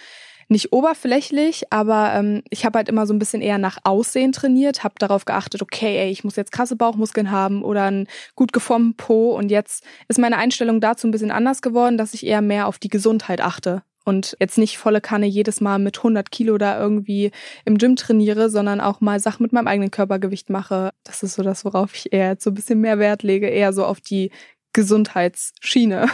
nicht 0.49 0.73
oberflächlich, 0.73 1.65
aber 1.71 2.13
ähm, 2.15 2.43
ich 2.51 2.65
habe 2.65 2.79
halt 2.79 2.89
immer 2.89 3.07
so 3.07 3.15
ein 3.15 3.19
bisschen 3.19 3.43
eher 3.43 3.59
nach 3.59 3.79
Aussehen 3.85 4.33
trainiert, 4.33 4.85
habe 4.85 4.95
darauf 4.99 5.25
geachtet, 5.25 5.63
okay, 5.63 5.99
ey, 5.99 6.11
ich 6.11 6.25
muss 6.25 6.37
jetzt 6.37 6.53
krasse 6.53 6.77
Bauchmuskeln 6.77 7.31
haben 7.31 7.63
oder 7.63 7.85
einen 7.85 8.07
gut 8.35 8.53
geformten 8.53 8.95
Po 8.97 9.33
und 9.33 9.51
jetzt 9.51 9.85
ist 10.09 10.19
meine 10.19 10.39
Einstellung 10.39 10.81
dazu 10.81 11.09
ein 11.09 11.11
bisschen 11.11 11.31
anders 11.31 11.63
geworden, 11.63 11.99
dass 11.99 12.15
ich 12.15 12.27
eher 12.27 12.43
mehr 12.43 12.69
auf 12.69 12.79
die 12.79 12.89
Gesundheit 12.89 13.41
achte 13.41 13.83
und 14.07 14.37
jetzt 14.39 14.57
nicht 14.57 14.79
volle 14.79 15.01
Kanne 15.01 15.27
jedes 15.27 15.61
Mal 15.61 15.79
mit 15.79 15.99
100 15.99 16.31
Kilo 16.31 16.57
da 16.59 16.79
irgendwie 16.79 17.33
im 17.65 17.77
Gym 17.77 17.97
trainiere, 17.97 18.49
sondern 18.49 18.81
auch 18.81 19.01
mal 19.01 19.19
Sachen 19.19 19.43
mit 19.43 19.53
meinem 19.53 19.67
eigenen 19.67 19.91
Körpergewicht 19.91 20.49
mache. 20.49 20.91
Das 21.03 21.23
ist 21.25 21.35
so 21.35 21.43
das, 21.43 21.65
worauf 21.65 21.95
ich 21.95 22.13
eher 22.13 22.29
jetzt 22.29 22.45
so 22.45 22.51
ein 22.51 22.55
bisschen 22.55 22.81
mehr 22.81 23.01
Wert 23.01 23.25
lege, 23.25 23.49
eher 23.49 23.73
so 23.73 23.85
auf 23.85 24.01
die 24.01 24.31
Gesundheitsschiene. 24.73 26.07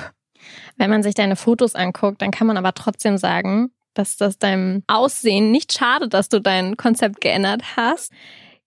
Wenn 0.79 0.91
man 0.91 1.03
sich 1.03 1.15
deine 1.15 1.37
Fotos 1.37 1.75
anguckt, 1.75 2.23
dann 2.23 2.31
kann 2.31 2.47
man 2.47 2.57
aber 2.57 2.73
trotzdem 2.73 3.19
sagen, 3.19 3.71
dass 3.95 4.17
das 4.17 4.39
deinem 4.39 4.83
Aussehen 4.87 5.51
nicht 5.51 5.73
schadet, 5.73 6.15
dass 6.15 6.29
du 6.29 6.41
dein 6.41 6.77
Konzept 6.77 7.21
geändert 7.21 7.77
hast. 7.77 8.13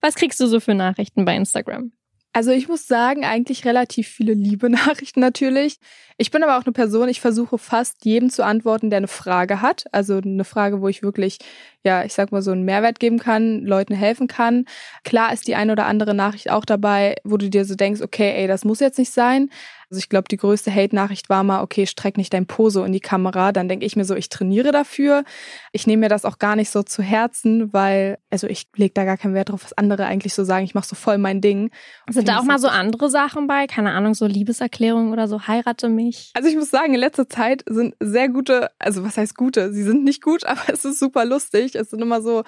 Was 0.00 0.14
kriegst 0.14 0.40
du 0.40 0.46
so 0.46 0.60
für 0.60 0.74
Nachrichten 0.74 1.24
bei 1.24 1.34
Instagram? 1.36 1.92
Also 2.36 2.50
ich 2.50 2.68
muss 2.68 2.86
sagen, 2.86 3.24
eigentlich 3.24 3.64
relativ 3.64 4.08
viele 4.08 4.34
liebe 4.34 4.68
Nachrichten 4.70 5.20
natürlich. 5.20 5.78
Ich 6.18 6.30
bin 6.30 6.42
aber 6.42 6.58
auch 6.58 6.64
eine 6.64 6.72
Person, 6.74 7.08
ich 7.08 7.22
versuche 7.22 7.56
fast 7.56 8.04
jedem 8.04 8.28
zu 8.28 8.44
antworten, 8.44 8.90
der 8.90 8.98
eine 8.98 9.08
Frage 9.08 9.62
hat. 9.62 9.86
Also 9.90 10.18
eine 10.18 10.44
Frage, 10.44 10.82
wo 10.82 10.88
ich 10.88 11.02
wirklich, 11.02 11.38
ja, 11.86 12.04
ich 12.04 12.12
sag 12.12 12.32
mal 12.32 12.42
so 12.42 12.50
einen 12.50 12.64
Mehrwert 12.64 13.00
geben 13.00 13.18
kann, 13.18 13.62
Leuten 13.62 13.94
helfen 13.94 14.26
kann. 14.26 14.66
Klar 15.04 15.32
ist 15.32 15.48
die 15.48 15.54
eine 15.54 15.72
oder 15.72 15.86
andere 15.86 16.12
Nachricht 16.12 16.50
auch 16.50 16.66
dabei, 16.66 17.14
wo 17.24 17.38
du 17.38 17.48
dir 17.48 17.64
so 17.64 17.74
denkst, 17.74 18.02
okay, 18.02 18.34
ey, 18.36 18.46
das 18.46 18.66
muss 18.66 18.80
jetzt 18.80 18.98
nicht 18.98 19.12
sein. 19.12 19.48
Also 19.90 20.00
ich 20.00 20.08
glaube, 20.08 20.26
die 20.28 20.36
größte 20.36 20.74
Hate-Nachricht 20.74 21.28
war 21.28 21.44
mal, 21.44 21.62
okay, 21.62 21.86
streck 21.86 22.16
nicht 22.16 22.32
dein 22.34 22.46
Poso 22.46 22.82
in 22.82 22.92
die 22.92 23.00
Kamera. 23.00 23.52
Dann 23.52 23.68
denke 23.68 23.86
ich 23.86 23.94
mir 23.94 24.04
so, 24.04 24.16
ich 24.16 24.28
trainiere 24.28 24.72
dafür. 24.72 25.22
Ich 25.70 25.86
nehme 25.86 26.00
mir 26.00 26.08
das 26.08 26.24
auch 26.24 26.38
gar 26.38 26.56
nicht 26.56 26.70
so 26.70 26.82
zu 26.82 27.02
Herzen, 27.02 27.72
weil, 27.72 28.18
also 28.30 28.48
ich 28.48 28.66
lege 28.74 28.94
da 28.94 29.04
gar 29.04 29.16
keinen 29.16 29.34
Wert 29.34 29.50
drauf, 29.50 29.62
was 29.62 29.72
andere 29.74 30.06
eigentlich 30.06 30.34
so 30.34 30.42
sagen. 30.42 30.64
Ich 30.64 30.74
mache 30.74 30.88
so 30.88 30.96
voll 30.96 31.18
mein 31.18 31.40
Ding. 31.40 31.70
Sind 32.10 32.26
da 32.26 32.38
auch 32.38 32.44
mal 32.44 32.58
so 32.58 32.66
andere 32.66 33.08
Sachen 33.10 33.46
bei? 33.46 33.68
Keine 33.68 33.92
Ahnung, 33.92 34.14
so 34.14 34.26
Liebeserklärungen 34.26 35.12
oder 35.12 35.28
so, 35.28 35.46
heirate 35.46 35.88
mich? 35.88 36.32
Also 36.34 36.48
ich 36.48 36.56
muss 36.56 36.70
sagen, 36.70 36.94
in 36.94 37.00
letzter 37.00 37.28
Zeit 37.28 37.62
sind 37.68 37.94
sehr 38.00 38.28
gute, 38.28 38.70
also 38.80 39.04
was 39.04 39.16
heißt 39.16 39.36
gute? 39.36 39.72
Sie 39.72 39.84
sind 39.84 40.02
nicht 40.02 40.22
gut, 40.22 40.44
aber 40.46 40.62
es 40.66 40.84
ist 40.84 40.98
super 40.98 41.24
lustig. 41.24 41.75
Es 41.76 41.90
sind 41.90 42.02
immer 42.02 42.22
so, 42.22 42.44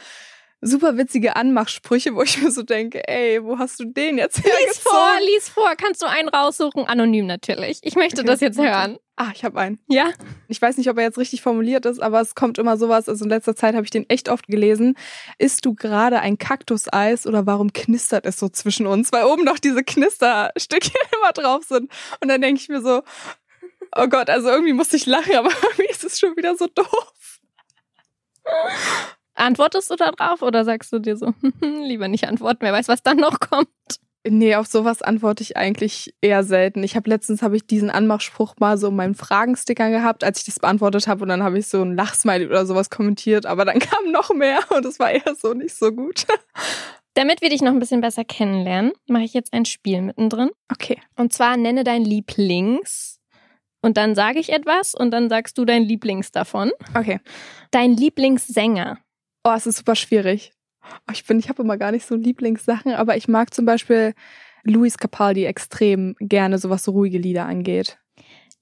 super 0.60 0.96
witzige 0.96 1.36
Anmachsprüche, 1.36 2.14
wo 2.14 2.22
ich 2.22 2.40
mir 2.42 2.50
so 2.50 2.62
denke, 2.62 3.06
ey, 3.06 3.42
wo 3.42 3.58
hast 3.58 3.78
du 3.80 3.84
den 3.84 4.18
jetzt 4.18 4.38
hergezogen? 4.38 4.66
Lies 4.66 4.78
vor, 4.78 5.20
lies 5.20 5.48
vor. 5.48 5.74
Kannst 5.76 6.02
du 6.02 6.06
einen 6.06 6.28
raussuchen? 6.28 6.86
Anonym 6.86 7.26
natürlich. 7.26 7.78
Ich 7.82 7.94
möchte 7.94 8.20
okay, 8.20 8.26
das 8.26 8.40
jetzt 8.40 8.58
hören. 8.58 8.98
Ah, 9.16 9.30
ich 9.34 9.44
habe 9.44 9.58
einen. 9.58 9.80
Ja? 9.88 10.10
Ich 10.46 10.62
weiß 10.62 10.76
nicht, 10.76 10.88
ob 10.90 10.96
er 10.96 11.04
jetzt 11.04 11.18
richtig 11.18 11.42
formuliert 11.42 11.86
ist, 11.86 12.00
aber 12.00 12.20
es 12.20 12.34
kommt 12.34 12.58
immer 12.58 12.76
sowas. 12.76 13.08
Also 13.08 13.24
in 13.24 13.30
letzter 13.30 13.56
Zeit 13.56 13.74
habe 13.74 13.84
ich 13.84 13.90
den 13.90 14.08
echt 14.08 14.28
oft 14.28 14.46
gelesen. 14.46 14.96
Isst 15.38 15.64
du 15.64 15.74
gerade 15.74 16.20
ein 16.20 16.38
Kaktuseis 16.38 17.26
oder 17.26 17.46
warum 17.46 17.72
knistert 17.72 18.26
es 18.26 18.38
so 18.38 18.48
zwischen 18.48 18.86
uns? 18.86 19.12
Weil 19.12 19.24
oben 19.24 19.44
noch 19.44 19.58
diese 19.58 19.82
Knisterstückchen 19.82 21.00
immer 21.18 21.32
drauf 21.32 21.64
sind. 21.64 21.90
Und 22.20 22.28
dann 22.28 22.40
denke 22.40 22.60
ich 22.60 22.68
mir 22.68 22.80
so, 22.80 23.02
oh 23.96 24.06
Gott, 24.06 24.30
also 24.30 24.48
irgendwie 24.48 24.72
muss 24.72 24.92
ich 24.92 25.06
lachen, 25.06 25.34
aber 25.34 25.50
irgendwie 25.62 25.90
ist 25.90 26.04
es 26.04 26.18
schon 26.18 26.36
wieder 26.36 26.56
so 26.56 26.66
doof. 26.66 27.40
Antwortest 29.38 29.90
du 29.90 29.96
da 29.96 30.10
drauf 30.10 30.42
oder 30.42 30.64
sagst 30.64 30.92
du 30.92 30.98
dir 30.98 31.16
so, 31.16 31.32
lieber 31.60 32.08
nicht 32.08 32.26
antworten, 32.26 32.60
wer 32.60 32.72
weiß, 32.72 32.88
was 32.88 33.02
dann 33.02 33.18
noch 33.18 33.40
kommt? 33.40 33.68
Nee, 34.26 34.56
auf 34.56 34.66
sowas 34.66 35.00
antworte 35.00 35.42
ich 35.42 35.56
eigentlich 35.56 36.12
eher 36.20 36.42
selten. 36.42 36.82
Ich 36.82 36.96
habe 36.96 37.08
letztens 37.08 37.40
habe 37.40 37.56
ich 37.56 37.66
diesen 37.66 37.88
Anmachspruch 37.88 38.56
mal 38.58 38.76
so 38.76 38.88
in 38.88 38.96
meinen 38.96 39.14
Fragenstickern 39.14 39.92
gehabt, 39.92 40.24
als 40.24 40.40
ich 40.40 40.46
das 40.46 40.58
beantwortet 40.58 41.06
habe 41.06 41.22
und 41.22 41.28
dann 41.28 41.42
habe 41.42 41.58
ich 41.58 41.68
so 41.68 41.80
ein 41.80 41.94
Lachsmiley 41.94 42.46
oder 42.46 42.66
sowas 42.66 42.90
kommentiert, 42.90 43.46
aber 43.46 43.64
dann 43.64 43.78
kam 43.78 44.10
noch 44.10 44.30
mehr 44.30 44.58
und 44.70 44.84
es 44.84 44.98
war 44.98 45.12
eher 45.12 45.34
so 45.34 45.54
nicht 45.54 45.74
so 45.74 45.92
gut. 45.92 46.26
Damit 47.14 47.40
wir 47.40 47.50
dich 47.50 47.62
noch 47.62 47.72
ein 47.72 47.78
bisschen 47.78 48.00
besser 48.00 48.24
kennenlernen, 48.24 48.92
mache 49.08 49.24
ich 49.24 49.34
jetzt 49.34 49.52
ein 49.52 49.64
Spiel 49.64 50.02
mittendrin. 50.02 50.50
Okay. 50.70 51.00
Und 51.16 51.32
zwar 51.32 51.56
nenne 51.56 51.82
dein 51.82 52.04
Lieblings 52.04 53.18
und 53.82 53.96
dann 53.96 54.14
sage 54.14 54.40
ich 54.40 54.52
etwas 54.52 54.94
und 54.94 55.10
dann 55.10 55.28
sagst 55.28 55.58
du 55.58 55.64
dein 55.64 55.84
Lieblings 55.84 56.32
davon. 56.32 56.70
Okay. 56.94 57.20
Dein 57.70 57.96
Lieblingssänger. 57.96 58.98
Oh, 59.44 59.52
es 59.54 59.66
ist 59.66 59.78
super 59.78 59.94
schwierig. 59.94 60.52
Oh, 60.82 61.12
ich 61.12 61.24
bin, 61.24 61.38
ich 61.38 61.48
habe 61.48 61.62
immer 61.62 61.76
gar 61.76 61.92
nicht 61.92 62.06
so 62.06 62.14
Lieblingssachen, 62.14 62.92
aber 62.92 63.16
ich 63.16 63.28
mag 63.28 63.52
zum 63.54 63.64
Beispiel 63.64 64.14
Luis 64.64 64.98
Capaldi 64.98 65.44
extrem 65.44 66.14
gerne, 66.20 66.58
so 66.58 66.70
was 66.70 66.84
so 66.84 66.92
ruhige 66.92 67.18
Lieder 67.18 67.46
angeht. 67.46 67.98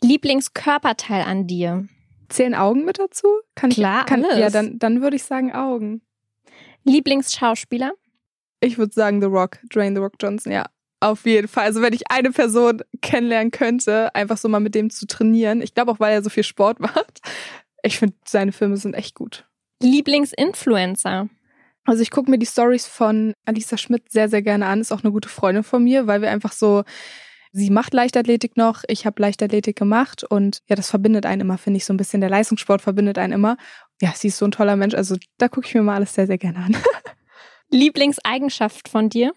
Lieblingskörperteil 0.02 1.23
an 1.23 1.47
dir? 1.47 1.88
Zählen 2.28 2.54
Augen 2.54 2.85
mit 2.85 2.99
dazu? 2.99 3.28
Kann 3.54 3.71
Klar, 3.71 4.00
ich, 4.00 4.06
kann, 4.06 4.25
alles. 4.25 4.38
Ja, 4.38 4.50
dann, 4.50 4.78
dann 4.78 5.00
würde 5.00 5.16
ich 5.16 5.25
sagen 5.25 5.52
Augen. 5.52 6.02
Lieblingsschauspieler? 6.85 7.92
Ich 8.61 8.78
würde 8.78 8.92
sagen 8.92 9.21
The 9.21 9.26
Rock, 9.26 9.59
Dwayne 9.73 9.97
The 9.97 10.02
Rock 10.02 10.14
Johnson, 10.21 10.52
ja. 10.52 10.66
Auf 11.00 11.26
jeden 11.26 11.49
Fall. 11.49 11.64
Also 11.64 11.83
wenn 11.83 11.92
ich 11.92 12.11
eine 12.11 12.30
Person 12.30 12.83
kennenlernen 13.02 13.50
könnte, 13.50 14.14
einfach 14.14 14.38
so 14.38 14.49
mal 14.49 14.61
mit 14.61 14.75
dem 14.75 14.90
zu 14.90 15.06
trainieren. 15.06 15.61
Ich 15.61 15.75
glaube 15.75 15.92
auch, 15.92 16.00
weil 16.00 16.14
er 16.14 16.23
so 16.23 16.30
viel 16.30 16.42
Sport 16.42 16.80
macht. 16.80 17.21
Ich 17.83 17.99
finde, 17.99 18.16
seine 18.25 18.52
Filme 18.52 18.76
sind 18.76 18.95
echt 18.95 19.14
gut. 19.14 19.47
Lieblingsinfluencer? 19.83 21.28
Also 21.85 22.02
ich 22.02 22.11
gucke 22.11 22.30
mir 22.30 22.38
die 22.38 22.47
Stories 22.47 22.87
von 22.87 23.33
Alisa 23.45 23.76
Schmidt 23.78 24.11
sehr, 24.11 24.28
sehr 24.28 24.42
gerne 24.42 24.66
an. 24.66 24.80
Ist 24.80 24.92
auch 24.92 25.04
eine 25.04 25.12
gute 25.12 25.28
Freundin 25.28 25.62
von 25.62 25.85
mir, 25.85 26.06
weil 26.06 26.21
wir 26.21 26.30
einfach 26.30 26.52
so, 26.52 26.83
sie 27.52 27.71
macht 27.71 27.95
Leichtathletik 27.95 28.56
noch, 28.56 28.83
ich 28.88 29.06
habe 29.06 29.23
Leichtathletik 29.23 29.76
gemacht 29.76 30.25
und 30.25 30.59
ja, 30.68 30.75
das 30.75 30.90
verbindet 30.90 31.26
einen 31.26 31.42
immer, 31.42 31.59
finde 31.59 31.78
ich, 31.78 31.85
so 31.85 31.92
ein 31.92 31.97
bisschen. 31.97 32.21
Der 32.21 32.30
Leistungssport 32.30 32.83
verbindet 32.83 33.18
einen 33.18 33.33
immer. 33.33 33.56
Ja, 34.00 34.12
sie 34.14 34.28
ist 34.28 34.38
so 34.38 34.45
ein 34.45 34.50
toller 34.50 34.76
Mensch. 34.76 34.95
Also 34.95 35.16
da 35.38 35.49
gucke 35.49 35.68
ich 35.68 35.75
mir 35.75 35.83
mal 35.83 35.95
alles 35.95 36.14
sehr, 36.14 36.26
sehr 36.26 36.38
gerne 36.38 36.59
an. 36.59 36.76
Lieblingseigenschaft 37.71 38.88
von 38.88 39.09
dir? 39.09 39.33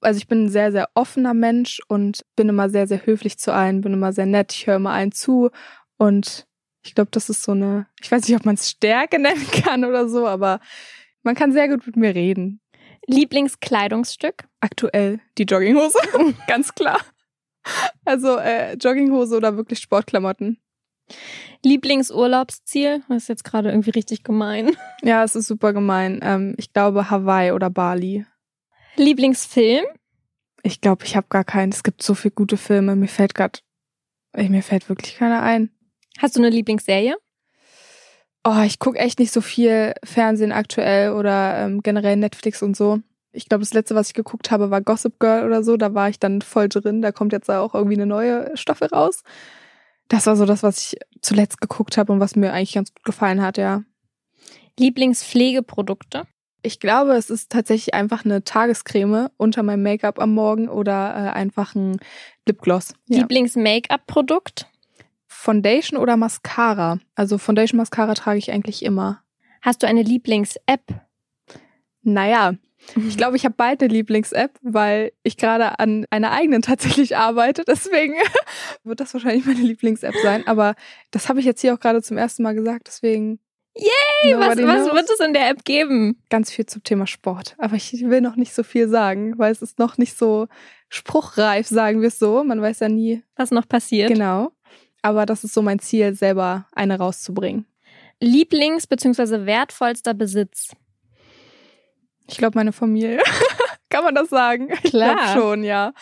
Also 0.00 0.18
ich 0.18 0.28
bin 0.28 0.44
ein 0.44 0.48
sehr, 0.50 0.70
sehr 0.72 0.90
offener 0.94 1.34
Mensch 1.34 1.80
und 1.88 2.24
bin 2.36 2.48
immer 2.48 2.68
sehr, 2.70 2.86
sehr 2.86 3.04
höflich 3.04 3.38
zu 3.38 3.52
allen, 3.52 3.80
bin 3.80 3.94
immer 3.94 4.12
sehr 4.12 4.26
nett, 4.26 4.52
ich 4.52 4.66
höre 4.66 4.76
immer 4.76 4.92
allen 4.92 5.12
zu 5.12 5.50
und 5.96 6.46
ich 6.82 6.94
glaube, 6.94 7.10
das 7.10 7.28
ist 7.28 7.42
so 7.42 7.52
eine, 7.52 7.86
ich 8.00 8.10
weiß 8.10 8.26
nicht, 8.26 8.36
ob 8.36 8.44
man 8.44 8.54
es 8.54 8.70
Stärke 8.70 9.18
nennen 9.20 9.46
kann 9.50 9.84
oder 9.84 10.08
so, 10.08 10.26
aber 10.26 10.60
man 11.22 11.34
kann 11.34 11.52
sehr 11.52 11.68
gut 11.68 11.86
mit 11.86 11.96
mir 11.96 12.14
reden. 12.14 12.60
Lieblingskleidungsstück? 13.06 14.44
Aktuell 14.60 15.20
die 15.38 15.44
Jogginghose, 15.44 15.98
ganz 16.46 16.74
klar. 16.74 17.00
Also 18.04 18.36
äh, 18.36 18.74
Jogginghose 18.74 19.36
oder 19.36 19.56
wirklich 19.56 19.80
Sportklamotten. 19.80 20.58
Lieblingsurlaubsziel? 21.64 23.02
Das 23.08 23.24
ist 23.24 23.28
jetzt 23.28 23.44
gerade 23.44 23.70
irgendwie 23.70 23.90
richtig 23.90 24.22
gemein. 24.22 24.76
Ja, 25.02 25.24
es 25.24 25.34
ist 25.34 25.48
super 25.48 25.72
gemein. 25.72 26.20
Ähm, 26.22 26.54
ich 26.58 26.72
glaube 26.72 27.10
Hawaii 27.10 27.52
oder 27.52 27.70
Bali. 27.70 28.26
Lieblingsfilm? 28.96 29.84
Ich 30.62 30.80
glaube, 30.80 31.04
ich 31.04 31.16
habe 31.16 31.26
gar 31.30 31.44
keinen. 31.44 31.72
Es 31.72 31.82
gibt 31.82 32.02
so 32.02 32.14
viele 32.14 32.32
gute 32.32 32.56
Filme. 32.56 32.96
Mir 32.96 33.08
fällt 33.08 33.34
gerade, 33.34 33.60
mir 34.36 34.62
fällt 34.62 34.88
wirklich 34.88 35.16
keiner 35.16 35.42
ein. 35.42 35.70
Hast 36.18 36.36
du 36.36 36.40
eine 36.40 36.50
Lieblingsserie? 36.50 37.16
Oh, 38.44 38.62
ich 38.64 38.78
gucke 38.78 38.98
echt 38.98 39.18
nicht 39.18 39.32
so 39.32 39.40
viel 39.40 39.94
Fernsehen 40.04 40.52
aktuell 40.52 41.12
oder 41.12 41.58
ähm, 41.58 41.82
generell 41.82 42.16
Netflix 42.16 42.62
und 42.62 42.76
so. 42.76 43.00
Ich 43.32 43.48
glaube, 43.48 43.62
das 43.62 43.74
letzte, 43.74 43.94
was 43.94 44.08
ich 44.08 44.14
geguckt 44.14 44.50
habe, 44.50 44.70
war 44.70 44.80
Gossip 44.80 45.18
Girl 45.20 45.46
oder 45.46 45.62
so. 45.62 45.76
Da 45.76 45.94
war 45.94 46.08
ich 46.08 46.18
dann 46.18 46.40
voll 46.40 46.68
drin. 46.68 47.02
Da 47.02 47.12
kommt 47.12 47.32
jetzt 47.32 47.50
auch 47.50 47.74
irgendwie 47.74 47.96
eine 47.96 48.06
neue 48.06 48.56
Staffel 48.56 48.88
raus. 48.88 49.22
Das 50.08 50.26
war 50.26 50.36
so 50.36 50.46
das, 50.46 50.62
was 50.62 50.78
ich 50.78 50.98
zuletzt 51.20 51.60
geguckt 51.60 51.98
habe 51.98 52.12
und 52.12 52.20
was 52.20 52.36
mir 52.36 52.52
eigentlich 52.52 52.74
ganz 52.74 52.92
gut 52.94 53.04
gefallen 53.04 53.42
hat, 53.42 53.58
ja. 53.58 53.82
Lieblingspflegeprodukte? 54.78 56.24
Ich 56.62 56.80
glaube, 56.80 57.12
es 57.12 57.30
ist 57.30 57.50
tatsächlich 57.50 57.94
einfach 57.94 58.24
eine 58.24 58.42
Tagescreme 58.42 59.28
unter 59.36 59.62
meinem 59.62 59.82
Make-up 59.82 60.18
am 60.18 60.32
Morgen 60.32 60.68
oder 60.68 61.14
äh, 61.14 61.30
einfach 61.30 61.74
ein 61.74 61.98
Lipgloss. 62.46 62.94
Ja. 63.08 63.18
Lieblings-Make-up-Produkt? 63.18 64.66
Foundation 65.40 66.00
oder 66.00 66.16
Mascara? 66.16 66.98
Also 67.14 67.38
Foundation 67.38 67.78
Mascara 67.78 68.14
trage 68.14 68.38
ich 68.38 68.50
eigentlich 68.50 68.84
immer. 68.84 69.22
Hast 69.62 69.82
du 69.82 69.86
eine 69.86 70.02
Lieblings-App? 70.02 70.82
Naja, 72.02 72.54
ich 72.96 73.16
glaube, 73.16 73.36
ich 73.36 73.44
habe 73.44 73.54
beide 73.56 73.86
Lieblings-App, 73.86 74.58
weil 74.62 75.12
ich 75.22 75.36
gerade 75.36 75.78
an 75.78 76.06
einer 76.10 76.32
eigenen 76.32 76.60
tatsächlich 76.60 77.16
arbeite. 77.16 77.62
Deswegen 77.64 78.14
wird 78.82 78.98
das 78.98 79.14
wahrscheinlich 79.14 79.46
meine 79.46 79.60
Lieblings-App 79.60 80.16
sein. 80.24 80.44
Aber 80.48 80.74
das 81.12 81.28
habe 81.28 81.38
ich 81.38 81.46
jetzt 81.46 81.60
hier 81.60 81.72
auch 81.72 81.80
gerade 81.80 82.02
zum 82.02 82.18
ersten 82.18 82.42
Mal 82.42 82.56
gesagt. 82.56 82.88
Deswegen. 82.88 83.38
Yay! 83.76 84.34
Was, 84.34 84.58
was 84.58 84.92
wird 84.92 85.08
es 85.08 85.20
in 85.24 85.34
der 85.34 85.50
App 85.50 85.64
geben? 85.64 86.20
Ganz 86.30 86.50
viel 86.50 86.66
zum 86.66 86.82
Thema 86.82 87.06
Sport. 87.06 87.54
Aber 87.58 87.76
ich 87.76 87.92
will 87.92 88.22
noch 88.22 88.34
nicht 88.34 88.52
so 88.52 88.64
viel 88.64 88.88
sagen, 88.88 89.38
weil 89.38 89.52
es 89.52 89.62
ist 89.62 89.78
noch 89.78 89.98
nicht 89.98 90.18
so 90.18 90.48
spruchreif, 90.88 91.68
sagen 91.68 92.00
wir 92.00 92.08
es 92.08 92.18
so. 92.18 92.42
Man 92.42 92.60
weiß 92.60 92.80
ja 92.80 92.88
nie 92.88 93.22
Was 93.36 93.52
noch 93.52 93.68
passiert? 93.68 94.08
genau. 94.10 94.50
Aber 95.02 95.26
das 95.26 95.44
ist 95.44 95.54
so 95.54 95.62
mein 95.62 95.78
Ziel, 95.78 96.14
selber 96.14 96.66
eine 96.72 96.98
rauszubringen. 96.98 97.66
Lieblings- 98.22 98.86
bzw. 98.88 99.46
wertvollster 99.46 100.14
Besitz? 100.14 100.72
Ich 102.28 102.36
glaube, 102.36 102.58
meine 102.58 102.72
Familie. 102.72 103.20
Kann 103.90 104.04
man 104.04 104.14
das 104.14 104.28
sagen? 104.28 104.68
Ich 104.82 104.90
Klar. 104.90 105.14
glaube 105.16 105.40
schon, 105.40 105.64
ja. 105.64 105.92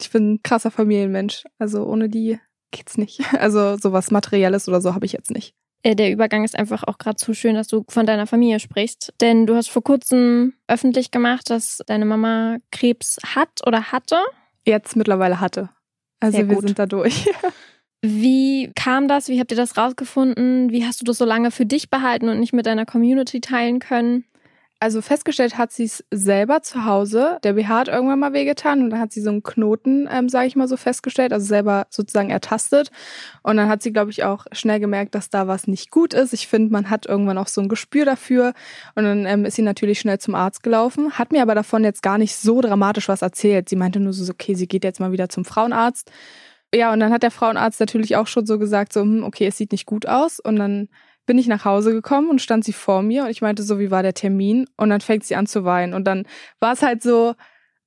Ich 0.00 0.10
bin 0.10 0.32
ein 0.34 0.42
krasser 0.42 0.70
Familienmensch. 0.70 1.44
Also 1.58 1.84
ohne 1.84 2.08
die 2.08 2.38
geht's 2.70 2.98
nicht. 2.98 3.20
Also 3.38 3.76
sowas 3.76 4.10
Materielles 4.10 4.68
oder 4.68 4.80
so 4.80 4.94
habe 4.94 5.06
ich 5.06 5.12
jetzt 5.12 5.30
nicht. 5.30 5.54
Äh, 5.82 5.94
Der 5.96 6.10
Übergang 6.12 6.44
ist 6.44 6.58
einfach 6.58 6.84
auch 6.84 6.98
gerade 6.98 7.16
zu 7.16 7.32
schön, 7.32 7.54
dass 7.54 7.68
du 7.68 7.84
von 7.88 8.04
deiner 8.04 8.26
Familie 8.26 8.60
sprichst. 8.60 9.14
Denn 9.22 9.46
du 9.46 9.54
hast 9.56 9.70
vor 9.70 9.82
kurzem 9.82 10.52
öffentlich 10.68 11.10
gemacht, 11.10 11.48
dass 11.48 11.80
deine 11.86 12.04
Mama 12.04 12.58
Krebs 12.70 13.16
hat 13.34 13.66
oder 13.66 13.90
hatte. 13.90 14.18
Jetzt 14.66 14.94
mittlerweile 14.96 15.40
hatte. 15.40 15.70
Also 16.20 16.46
wir 16.46 16.60
sind 16.60 16.78
da 16.78 16.84
durch. 16.84 17.30
Wie 18.02 18.72
kam 18.74 19.08
das? 19.08 19.28
Wie 19.28 19.38
habt 19.40 19.50
ihr 19.50 19.58
das 19.58 19.76
rausgefunden? 19.76 20.70
Wie 20.70 20.86
hast 20.86 21.00
du 21.00 21.04
das 21.04 21.18
so 21.18 21.26
lange 21.26 21.50
für 21.50 21.66
dich 21.66 21.90
behalten 21.90 22.28
und 22.30 22.40
nicht 22.40 22.54
mit 22.54 22.64
deiner 22.64 22.86
Community 22.86 23.40
teilen 23.40 23.78
können? 23.78 24.24
Also 24.82 25.02
festgestellt 25.02 25.58
hat 25.58 25.72
sie 25.72 25.84
es 25.84 26.02
selber 26.10 26.62
zu 26.62 26.86
Hause. 26.86 27.38
Der 27.44 27.52
BH 27.52 27.68
hat 27.68 27.88
irgendwann 27.88 28.18
mal 28.18 28.32
wehgetan 28.32 28.82
und 28.82 28.88
dann 28.88 29.00
hat 29.00 29.12
sie 29.12 29.20
so 29.20 29.28
einen 29.28 29.42
Knoten, 29.42 30.08
ähm, 30.10 30.30
sage 30.30 30.46
ich 30.46 30.56
mal 30.56 30.68
so, 30.68 30.78
festgestellt, 30.78 31.34
also 31.34 31.44
selber 31.44 31.86
sozusagen 31.90 32.30
ertastet. 32.30 32.90
Und 33.42 33.58
dann 33.58 33.68
hat 33.68 33.82
sie, 33.82 33.92
glaube 33.92 34.10
ich, 34.10 34.24
auch 34.24 34.46
schnell 34.52 34.80
gemerkt, 34.80 35.14
dass 35.14 35.28
da 35.28 35.46
was 35.46 35.66
nicht 35.66 35.90
gut 35.90 36.14
ist. 36.14 36.32
Ich 36.32 36.48
finde, 36.48 36.72
man 36.72 36.88
hat 36.88 37.04
irgendwann 37.04 37.36
auch 37.36 37.48
so 37.48 37.60
ein 37.60 37.68
Gespür 37.68 38.06
dafür. 38.06 38.54
Und 38.94 39.04
dann 39.04 39.26
ähm, 39.26 39.44
ist 39.44 39.56
sie 39.56 39.62
natürlich 39.62 40.00
schnell 40.00 40.18
zum 40.18 40.34
Arzt 40.34 40.62
gelaufen, 40.62 41.18
hat 41.18 41.30
mir 41.30 41.42
aber 41.42 41.54
davon 41.54 41.84
jetzt 41.84 42.02
gar 42.02 42.16
nicht 42.16 42.34
so 42.34 42.62
dramatisch 42.62 43.08
was 43.08 43.20
erzählt. 43.20 43.68
Sie 43.68 43.76
meinte 43.76 44.00
nur 44.00 44.14
so, 44.14 44.32
okay, 44.32 44.54
sie 44.54 44.66
geht 44.66 44.84
jetzt 44.84 45.00
mal 45.00 45.12
wieder 45.12 45.28
zum 45.28 45.44
Frauenarzt. 45.44 46.10
Ja, 46.72 46.92
und 46.92 47.00
dann 47.00 47.12
hat 47.12 47.22
der 47.22 47.32
Frauenarzt 47.32 47.80
natürlich 47.80 48.16
auch 48.16 48.26
schon 48.28 48.46
so 48.46 48.58
gesagt, 48.58 48.92
so, 48.92 49.00
hm, 49.00 49.24
okay, 49.24 49.46
es 49.46 49.56
sieht 49.56 49.72
nicht 49.72 49.86
gut 49.86 50.06
aus. 50.06 50.38
Und 50.38 50.56
dann 50.56 50.88
bin 51.26 51.38
ich 51.38 51.48
nach 51.48 51.64
Hause 51.64 51.92
gekommen 51.92 52.30
und 52.30 52.40
stand 52.40 52.64
sie 52.64 52.72
vor 52.72 53.02
mir 53.02 53.24
und 53.24 53.30
ich 53.30 53.42
meinte 53.42 53.62
so, 53.62 53.78
wie 53.78 53.90
war 53.90 54.02
der 54.02 54.14
Termin? 54.14 54.66
Und 54.76 54.90
dann 54.90 55.00
fängt 55.00 55.24
sie 55.24 55.36
an 55.36 55.46
zu 55.46 55.64
weinen. 55.64 55.94
Und 55.94 56.04
dann 56.04 56.24
war 56.60 56.72
es 56.72 56.82
halt 56.82 57.02
so, 57.02 57.34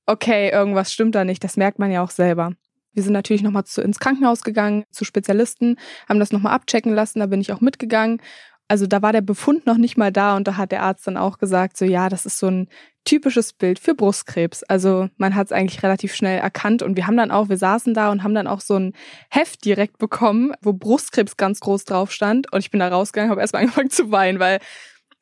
okay, 0.06 0.50
irgendwas 0.50 0.92
stimmt 0.92 1.14
da 1.14 1.24
nicht. 1.24 1.42
Das 1.44 1.56
merkt 1.56 1.78
man 1.78 1.90
ja 1.90 2.02
auch 2.02 2.10
selber. 2.10 2.52
Wir 2.92 3.02
sind 3.02 3.12
natürlich 3.12 3.42
nochmal 3.42 3.64
zu, 3.64 3.82
ins 3.82 3.98
Krankenhaus 3.98 4.42
gegangen, 4.42 4.84
zu 4.90 5.04
Spezialisten, 5.04 5.76
haben 6.08 6.20
das 6.20 6.32
nochmal 6.32 6.54
abchecken 6.54 6.94
lassen, 6.94 7.18
da 7.18 7.26
bin 7.26 7.40
ich 7.40 7.52
auch 7.52 7.60
mitgegangen. 7.60 8.20
Also 8.68 8.86
da 8.86 9.02
war 9.02 9.12
der 9.12 9.20
Befund 9.20 9.66
noch 9.66 9.76
nicht 9.76 9.96
mal 9.96 10.12
da 10.12 10.36
und 10.36 10.48
da 10.48 10.56
hat 10.56 10.72
der 10.72 10.82
Arzt 10.82 11.06
dann 11.06 11.16
auch 11.16 11.38
gesagt, 11.38 11.76
so 11.76 11.84
ja, 11.84 12.08
das 12.08 12.24
ist 12.24 12.38
so 12.38 12.46
ein 12.46 12.68
typisches 13.04 13.52
Bild 13.52 13.78
für 13.78 13.94
Brustkrebs. 13.94 14.62
Also 14.64 15.08
man 15.16 15.34
hat 15.34 15.46
es 15.46 15.52
eigentlich 15.52 15.82
relativ 15.82 16.14
schnell 16.14 16.38
erkannt 16.38 16.82
und 16.82 16.96
wir 16.96 17.06
haben 17.06 17.16
dann 17.16 17.30
auch, 17.30 17.48
wir 17.48 17.58
saßen 17.58 17.94
da 17.94 18.10
und 18.10 18.22
haben 18.22 18.34
dann 18.34 18.46
auch 18.46 18.60
so 18.60 18.76
ein 18.76 18.92
Heft 19.30 19.64
direkt 19.64 19.98
bekommen, 19.98 20.52
wo 20.62 20.72
Brustkrebs 20.72 21.36
ganz 21.36 21.60
groß 21.60 21.84
drauf 21.84 22.12
stand 22.12 22.52
und 22.52 22.60
ich 22.60 22.70
bin 22.70 22.80
da 22.80 22.88
rausgegangen, 22.88 23.30
habe 23.30 23.40
erstmal 23.40 23.62
angefangen 23.62 23.90
zu 23.90 24.10
weinen, 24.10 24.38
weil 24.38 24.58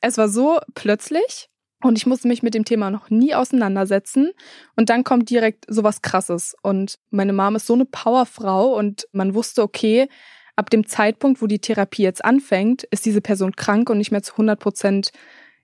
es 0.01 0.19
war 0.19 0.29
so 0.29 0.59
plötzlich 0.75 1.49
und 1.83 1.99
ich 1.99 2.07
musste 2.07 2.29
mich 2.29 2.43
mit 2.43 2.55
dem 2.55 2.65
Thema 2.65 2.91
noch 2.91 3.11
nie 3.11 3.35
auseinandersetzen 3.35 4.31
und 4.77 4.89
dann 4.89 5.05
kommt 5.05 5.31
direkt 5.31 5.65
sowas 5.69 6.03
krasses 6.03 6.55
und 6.63 6.99
meine 7.11 7.33
Mom 7.33 7.57
ist 7.57 7.67
so 7.67 7.75
eine 7.75 7.85
Powerfrau 7.85 8.77
und 8.77 9.07
man 9.13 9.35
wusste, 9.35 9.63
okay, 9.63 10.09
ab 10.57 10.71
dem 10.71 10.87
Zeitpunkt, 10.87 11.43
wo 11.43 11.47
die 11.47 11.59
Therapie 11.59 12.03
jetzt 12.03 12.25
anfängt, 12.25 12.85
ist 12.85 13.07
diese 13.07 13.21
Person 13.21 13.57
krank 13.57 13.91
und 13.91 13.99
nicht 13.99 14.13
mehr 14.13 14.23
zu 14.23 14.33
100 14.33 14.61
Prozent, 14.61 15.11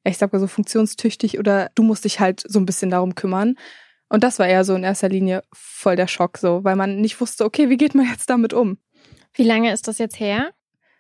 ich 0.05 0.19
sag 0.19 0.33
mal 0.33 0.39
so 0.39 0.47
funktionstüchtig 0.47 1.39
oder 1.39 1.71
du 1.75 1.83
musst 1.83 2.05
dich 2.05 2.21
halt 2.21 2.43
so 2.47 2.59
ein 2.59 2.67
bisschen 2.67 2.91
darum 2.91 3.15
kümmern. 3.15 3.57
Und 4.09 4.25
das 4.25 4.39
war 4.39 4.47
eher 4.47 4.65
so 4.65 4.75
in 4.75 4.85
erster 4.85 5.09
Linie 5.09 5.43
voll 5.53 5.97
der 5.97 6.07
Schock 6.07 6.39
so, 6.39 6.65
weil 6.65 6.77
man 6.77 7.01
nicht 7.01 7.21
wusste, 7.21 7.45
okay, 7.45 7.69
wie 7.69 7.77
geht 7.77 7.95
man 7.95 8.07
jetzt 8.09 8.31
damit 8.31 8.53
um? 8.53 8.79
Wie 9.35 9.45
lange 9.45 9.73
ist 9.73 9.87
das 9.87 9.99
jetzt 9.99 10.19
her? 10.19 10.51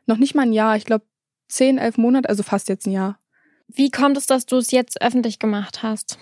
Noch 0.06 0.18
nicht 0.18 0.34
mal 0.34 0.42
ein 0.42 0.52
Jahr, 0.52 0.76
ich 0.76 0.84
glaube 0.84 1.04
zehn, 1.48 1.78
elf 1.78 1.96
Monate, 1.96 2.28
also 2.28 2.42
fast 2.42 2.68
jetzt 2.68 2.86
ein 2.86 2.92
Jahr. 2.92 3.18
Wie 3.66 3.90
kommt 3.90 4.16
es, 4.16 4.26
dass 4.26 4.46
du 4.46 4.56
es 4.56 4.70
jetzt 4.70 5.00
öffentlich 5.02 5.38
gemacht 5.38 5.82
hast? 5.82 6.18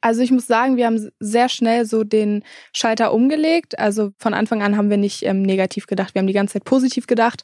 Also 0.00 0.22
ich 0.22 0.30
muss 0.30 0.46
sagen, 0.46 0.76
wir 0.76 0.86
haben 0.86 1.10
sehr 1.20 1.48
schnell 1.48 1.84
so 1.84 2.04
den 2.04 2.42
Schalter 2.72 3.12
umgelegt. 3.12 3.78
Also 3.78 4.12
von 4.16 4.32
Anfang 4.32 4.62
an 4.62 4.76
haben 4.76 4.88
wir 4.88 4.96
nicht 4.96 5.24
ähm, 5.24 5.42
negativ 5.42 5.86
gedacht, 5.86 6.14
wir 6.14 6.20
haben 6.20 6.26
die 6.26 6.32
ganze 6.32 6.54
Zeit 6.54 6.64
positiv 6.64 7.06
gedacht. 7.06 7.42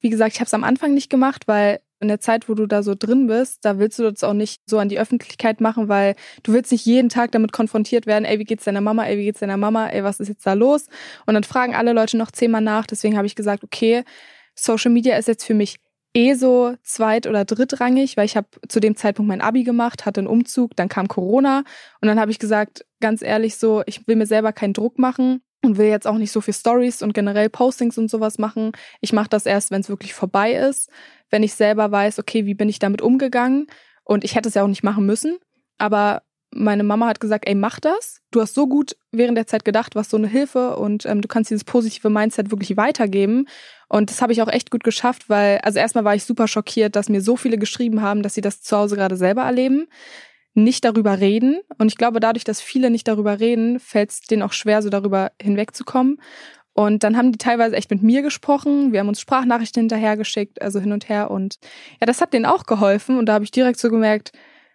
Wie 0.00 0.10
gesagt, 0.10 0.34
ich 0.34 0.40
habe 0.40 0.46
es 0.46 0.54
am 0.54 0.64
Anfang 0.64 0.94
nicht 0.94 1.10
gemacht, 1.10 1.48
weil 1.48 1.80
in 2.00 2.08
der 2.08 2.20
Zeit, 2.20 2.48
wo 2.48 2.54
du 2.54 2.66
da 2.66 2.82
so 2.82 2.94
drin 2.94 3.26
bist, 3.26 3.64
da 3.64 3.78
willst 3.78 3.98
du 3.98 4.10
das 4.10 4.22
auch 4.22 4.34
nicht 4.34 4.60
so 4.66 4.78
an 4.78 4.88
die 4.88 4.98
Öffentlichkeit 4.98 5.60
machen, 5.60 5.88
weil 5.88 6.14
du 6.42 6.52
willst 6.52 6.72
nicht 6.72 6.84
jeden 6.84 7.08
Tag 7.08 7.32
damit 7.32 7.52
konfrontiert 7.52 8.06
werden, 8.06 8.24
ey, 8.24 8.38
wie 8.38 8.44
geht's 8.44 8.64
deiner 8.64 8.80
Mama, 8.80 9.06
ey, 9.06 9.18
wie 9.18 9.24
geht's 9.24 9.40
deiner 9.40 9.56
Mama, 9.56 9.88
ey, 9.88 10.04
was 10.04 10.20
ist 10.20 10.28
jetzt 10.28 10.46
da 10.46 10.52
los? 10.52 10.86
Und 11.26 11.34
dann 11.34 11.44
fragen 11.44 11.74
alle 11.74 11.92
Leute 11.92 12.16
noch 12.16 12.30
zehnmal 12.30 12.60
nach. 12.60 12.86
Deswegen 12.86 13.16
habe 13.16 13.26
ich 13.26 13.34
gesagt, 13.34 13.64
okay, 13.64 14.04
Social 14.54 14.90
Media 14.90 15.16
ist 15.16 15.28
jetzt 15.28 15.44
für 15.44 15.54
mich 15.54 15.76
eh 16.14 16.34
so 16.34 16.74
zweit- 16.82 17.26
oder 17.26 17.44
drittrangig, 17.44 18.16
weil 18.16 18.24
ich 18.24 18.36
habe 18.36 18.48
zu 18.68 18.80
dem 18.80 18.96
Zeitpunkt 18.96 19.28
mein 19.28 19.42
Abi 19.42 19.64
gemacht, 19.64 20.06
hatte 20.06 20.20
einen 20.20 20.28
Umzug, 20.28 20.74
dann 20.74 20.88
kam 20.88 21.08
Corona 21.08 21.62
und 22.00 22.08
dann 22.08 22.18
habe 22.18 22.30
ich 22.30 22.38
gesagt, 22.38 22.86
ganz 23.00 23.20
ehrlich 23.22 23.56
so, 23.56 23.82
ich 23.86 24.06
will 24.08 24.16
mir 24.16 24.26
selber 24.26 24.52
keinen 24.52 24.72
Druck 24.72 24.98
machen 24.98 25.42
und 25.62 25.76
will 25.76 25.88
jetzt 25.88 26.06
auch 26.06 26.16
nicht 26.16 26.32
so 26.32 26.40
viel 26.40 26.54
Stories 26.54 27.02
und 27.02 27.12
generell 27.12 27.50
Postings 27.50 27.98
und 27.98 28.10
sowas 28.10 28.38
machen. 28.38 28.72
Ich 29.02 29.12
mache 29.12 29.28
das 29.28 29.44
erst, 29.44 29.70
wenn 29.70 29.82
es 29.82 29.90
wirklich 29.90 30.14
vorbei 30.14 30.52
ist, 30.54 30.88
wenn 31.30 31.42
ich 31.42 31.54
selber 31.54 31.90
weiß, 31.90 32.18
okay, 32.18 32.46
wie 32.46 32.54
bin 32.54 32.68
ich 32.68 32.78
damit 32.78 33.02
umgegangen 33.02 33.66
und 34.04 34.24
ich 34.24 34.34
hätte 34.34 34.48
es 34.48 34.54
ja 34.54 34.62
auch 34.62 34.68
nicht 34.68 34.84
machen 34.84 35.06
müssen, 35.06 35.36
aber 35.78 36.22
meine 36.50 36.84
Mama 36.84 37.06
hat 37.06 37.20
gesagt, 37.20 37.46
ey, 37.46 37.54
mach 37.54 37.80
das. 37.80 38.20
Du 38.30 38.40
hast 38.40 38.54
so 38.54 38.66
gut 38.66 38.96
während 39.12 39.36
der 39.36 39.46
Zeit 39.46 39.64
gedacht, 39.64 39.94
was 39.94 40.10
so 40.10 40.16
eine 40.16 40.28
Hilfe 40.28 40.76
und 40.76 41.04
ähm, 41.06 41.20
du 41.20 41.28
kannst 41.28 41.50
dieses 41.50 41.64
positive 41.64 42.08
Mindset 42.08 42.50
wirklich 42.50 42.76
weitergeben. 42.76 43.46
Und 43.88 44.10
das 44.10 44.22
habe 44.22 44.32
ich 44.32 44.42
auch 44.42 44.48
echt 44.48 44.70
gut 44.70 44.84
geschafft, 44.84 45.28
weil, 45.28 45.58
also 45.58 45.78
erstmal 45.78 46.04
war 46.04 46.14
ich 46.14 46.24
super 46.24 46.48
schockiert, 46.48 46.96
dass 46.96 47.08
mir 47.08 47.20
so 47.20 47.36
viele 47.36 47.58
geschrieben 47.58 48.00
haben, 48.02 48.22
dass 48.22 48.34
sie 48.34 48.40
das 48.40 48.62
zu 48.62 48.76
Hause 48.76 48.96
gerade 48.96 49.16
selber 49.16 49.42
erleben, 49.42 49.86
nicht 50.54 50.84
darüber 50.84 51.20
reden. 51.20 51.60
Und 51.78 51.88
ich 51.88 51.96
glaube, 51.96 52.20
dadurch, 52.20 52.44
dass 52.44 52.60
viele 52.60 52.90
nicht 52.90 53.06
darüber 53.06 53.38
reden, 53.38 53.78
fällt 53.78 54.10
es 54.10 54.20
denen 54.20 54.42
auch 54.42 54.52
schwer, 54.52 54.82
so 54.82 54.88
darüber 54.88 55.32
hinwegzukommen. 55.40 56.20
Und 56.76 57.04
dann 57.04 57.16
haben 57.16 57.32
die 57.32 57.38
teilweise 57.38 57.74
echt 57.74 57.90
mit 57.90 58.02
mir 58.02 58.20
gesprochen. 58.20 58.92
Wir 58.92 59.00
haben 59.00 59.08
uns 59.08 59.22
Sprachnachrichten 59.22 59.84
hinterhergeschickt, 59.84 60.60
also 60.60 60.78
hin 60.78 60.92
und 60.92 61.08
her. 61.08 61.30
Und 61.30 61.58
ja, 62.00 62.06
das 62.06 62.20
hat 62.20 62.34
denen 62.34 62.44
auch 62.44 62.64
geholfen. 62.64 63.18
Und 63.18 63.26
da 63.26 63.32
habe 63.32 63.44
ich 63.44 63.50
direkt 63.50 63.80
so 63.80 63.88
gemerkt, 63.88 64.32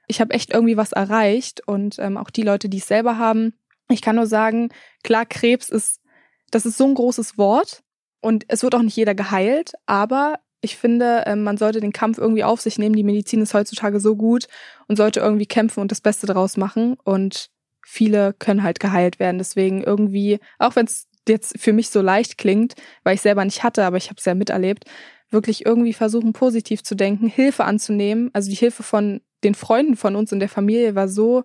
ich 0.08 0.20
habe 0.20 0.34
echt 0.34 0.52
irgendwie 0.52 0.78
was 0.78 0.94
erreicht. 0.94 1.62
Und 1.68 2.00
ähm, 2.00 2.18
auch 2.18 2.32
die 2.32 2.42
Leute, 2.42 2.70
die 2.70 2.80
es 2.80 2.88
selber 2.88 3.20
haben. 3.20 3.54
Ich 3.88 4.02
kann 4.02 4.16
nur 4.16 4.26
sagen, 4.26 4.70
klar, 5.04 5.28
Krebs 5.28 5.70
ist, 5.70 6.02
das 6.50 6.66
ist 6.66 6.76
so 6.76 6.88
ein 6.88 6.96
großes 6.96 7.38
Wort. 7.38 7.84
Und 8.20 8.46
es 8.48 8.64
wird 8.64 8.74
auch 8.74 8.82
nicht 8.82 8.98
jeder 8.98 9.14
geheilt, 9.14 9.74
aber 9.86 10.40
ich 10.62 10.78
finde, 10.78 11.24
ähm, 11.28 11.44
man 11.44 11.58
sollte 11.58 11.82
den 11.82 11.94
Kampf 11.94 12.18
irgendwie 12.18 12.44
auf 12.44 12.62
sich 12.62 12.80
nehmen. 12.80 12.96
Die 12.96 13.04
Medizin 13.04 13.44
ist 13.44 13.54
heutzutage 13.54 14.00
so 14.00 14.16
gut 14.16 14.48
und 14.88 14.96
sollte 14.96 15.20
irgendwie 15.20 15.46
kämpfen 15.46 15.82
und 15.82 15.92
das 15.92 16.02
Beste 16.02 16.26
draus 16.26 16.58
machen. 16.58 16.98
Und 17.04 17.52
viele 17.86 18.34
können 18.34 18.64
halt 18.64 18.80
geheilt 18.80 19.20
werden. 19.20 19.38
Deswegen 19.38 19.84
irgendwie, 19.84 20.40
auch 20.58 20.76
wenn 20.76 20.86
es 20.86 21.08
jetzt 21.28 21.60
für 21.60 21.74
mich 21.74 21.90
so 21.90 22.02
leicht 22.02 22.38
klingt, 22.38 22.76
weil 23.04 23.16
ich 23.16 23.22
selber 23.22 23.46
nicht 23.46 23.64
hatte, 23.64 23.84
aber 23.84 23.98
ich 23.98 24.10
habe 24.10 24.18
es 24.18 24.26
ja 24.26 24.36
miterlebt, 24.36 24.86
wirklich 25.30 25.66
irgendwie 25.66 25.94
versuchen, 25.94 26.34
positiv 26.34 26.84
zu 26.84 26.96
denken, 26.96 27.28
Hilfe 27.28 27.64
anzunehmen. 27.64 28.30
Also 28.34 28.50
die 28.50 28.56
Hilfe 28.56 28.84
von 28.84 29.22
den 29.44 29.56
Freunden 29.56 29.96
von 29.96 30.16
uns 30.16 30.32
in 30.32 30.40
der 30.40 30.50
Familie 30.50 30.96
war 30.96 31.08
so 31.08 31.44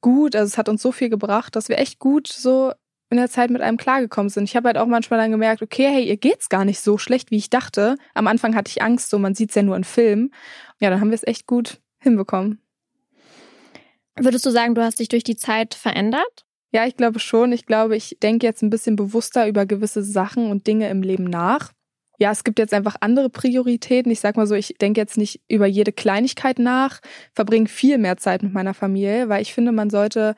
gut, 0.00 0.34
also 0.34 0.48
es 0.48 0.58
hat 0.58 0.68
uns 0.68 0.82
so 0.82 0.92
viel 0.92 1.08
gebracht, 1.08 1.56
dass 1.56 1.68
wir 1.68 1.78
echt 1.78 1.98
gut 1.98 2.28
so 2.28 2.72
in 3.10 3.16
der 3.16 3.28
Zeit 3.28 3.50
mit 3.50 3.60
einem 3.60 3.76
klargekommen 3.76 4.30
sind. 4.30 4.44
Ich 4.44 4.56
habe 4.56 4.68
halt 4.68 4.78
auch 4.78 4.86
manchmal 4.86 5.18
dann 5.18 5.32
gemerkt, 5.32 5.62
okay, 5.62 5.88
hey, 5.88 6.04
ihr 6.04 6.16
geht's 6.16 6.48
gar 6.48 6.64
nicht 6.64 6.80
so 6.80 6.96
schlecht, 6.96 7.30
wie 7.30 7.36
ich 7.36 7.50
dachte. 7.50 7.96
Am 8.14 8.28
Anfang 8.28 8.54
hatte 8.54 8.70
ich 8.70 8.82
Angst, 8.82 9.10
so 9.10 9.18
man 9.18 9.34
sieht's 9.34 9.56
ja 9.56 9.62
nur 9.62 9.76
in 9.76 9.84
Filmen. 9.84 10.32
Ja, 10.80 10.90
dann 10.90 11.00
haben 11.00 11.10
wir 11.10 11.16
es 11.16 11.26
echt 11.26 11.46
gut 11.46 11.80
hinbekommen. 11.98 12.60
Würdest 14.16 14.46
du 14.46 14.50
sagen, 14.50 14.74
du 14.74 14.82
hast 14.82 15.00
dich 15.00 15.08
durch 15.08 15.24
die 15.24 15.36
Zeit 15.36 15.74
verändert? 15.74 16.44
Ja, 16.72 16.86
ich 16.86 16.96
glaube 16.96 17.18
schon. 17.18 17.52
Ich 17.52 17.66
glaube, 17.66 17.96
ich 17.96 18.18
denke 18.22 18.46
jetzt 18.46 18.62
ein 18.62 18.70
bisschen 18.70 18.96
bewusster 18.96 19.48
über 19.48 19.66
gewisse 19.66 20.02
Sachen 20.02 20.50
und 20.50 20.66
Dinge 20.66 20.88
im 20.88 21.02
Leben 21.02 21.24
nach. 21.24 21.72
Ja, 22.18 22.30
es 22.30 22.44
gibt 22.44 22.58
jetzt 22.58 22.74
einfach 22.74 22.96
andere 23.00 23.30
Prioritäten. 23.30 24.12
Ich 24.12 24.20
sag 24.20 24.36
mal 24.36 24.46
so, 24.46 24.54
ich 24.54 24.74
denke 24.80 25.00
jetzt 25.00 25.16
nicht 25.16 25.40
über 25.48 25.66
jede 25.66 25.90
Kleinigkeit 25.90 26.58
nach, 26.58 27.00
verbringe 27.32 27.66
viel 27.66 27.98
mehr 27.98 28.18
Zeit 28.18 28.42
mit 28.42 28.52
meiner 28.52 28.74
Familie, 28.74 29.28
weil 29.28 29.42
ich 29.42 29.54
finde, 29.54 29.72
man 29.72 29.90
sollte 29.90 30.36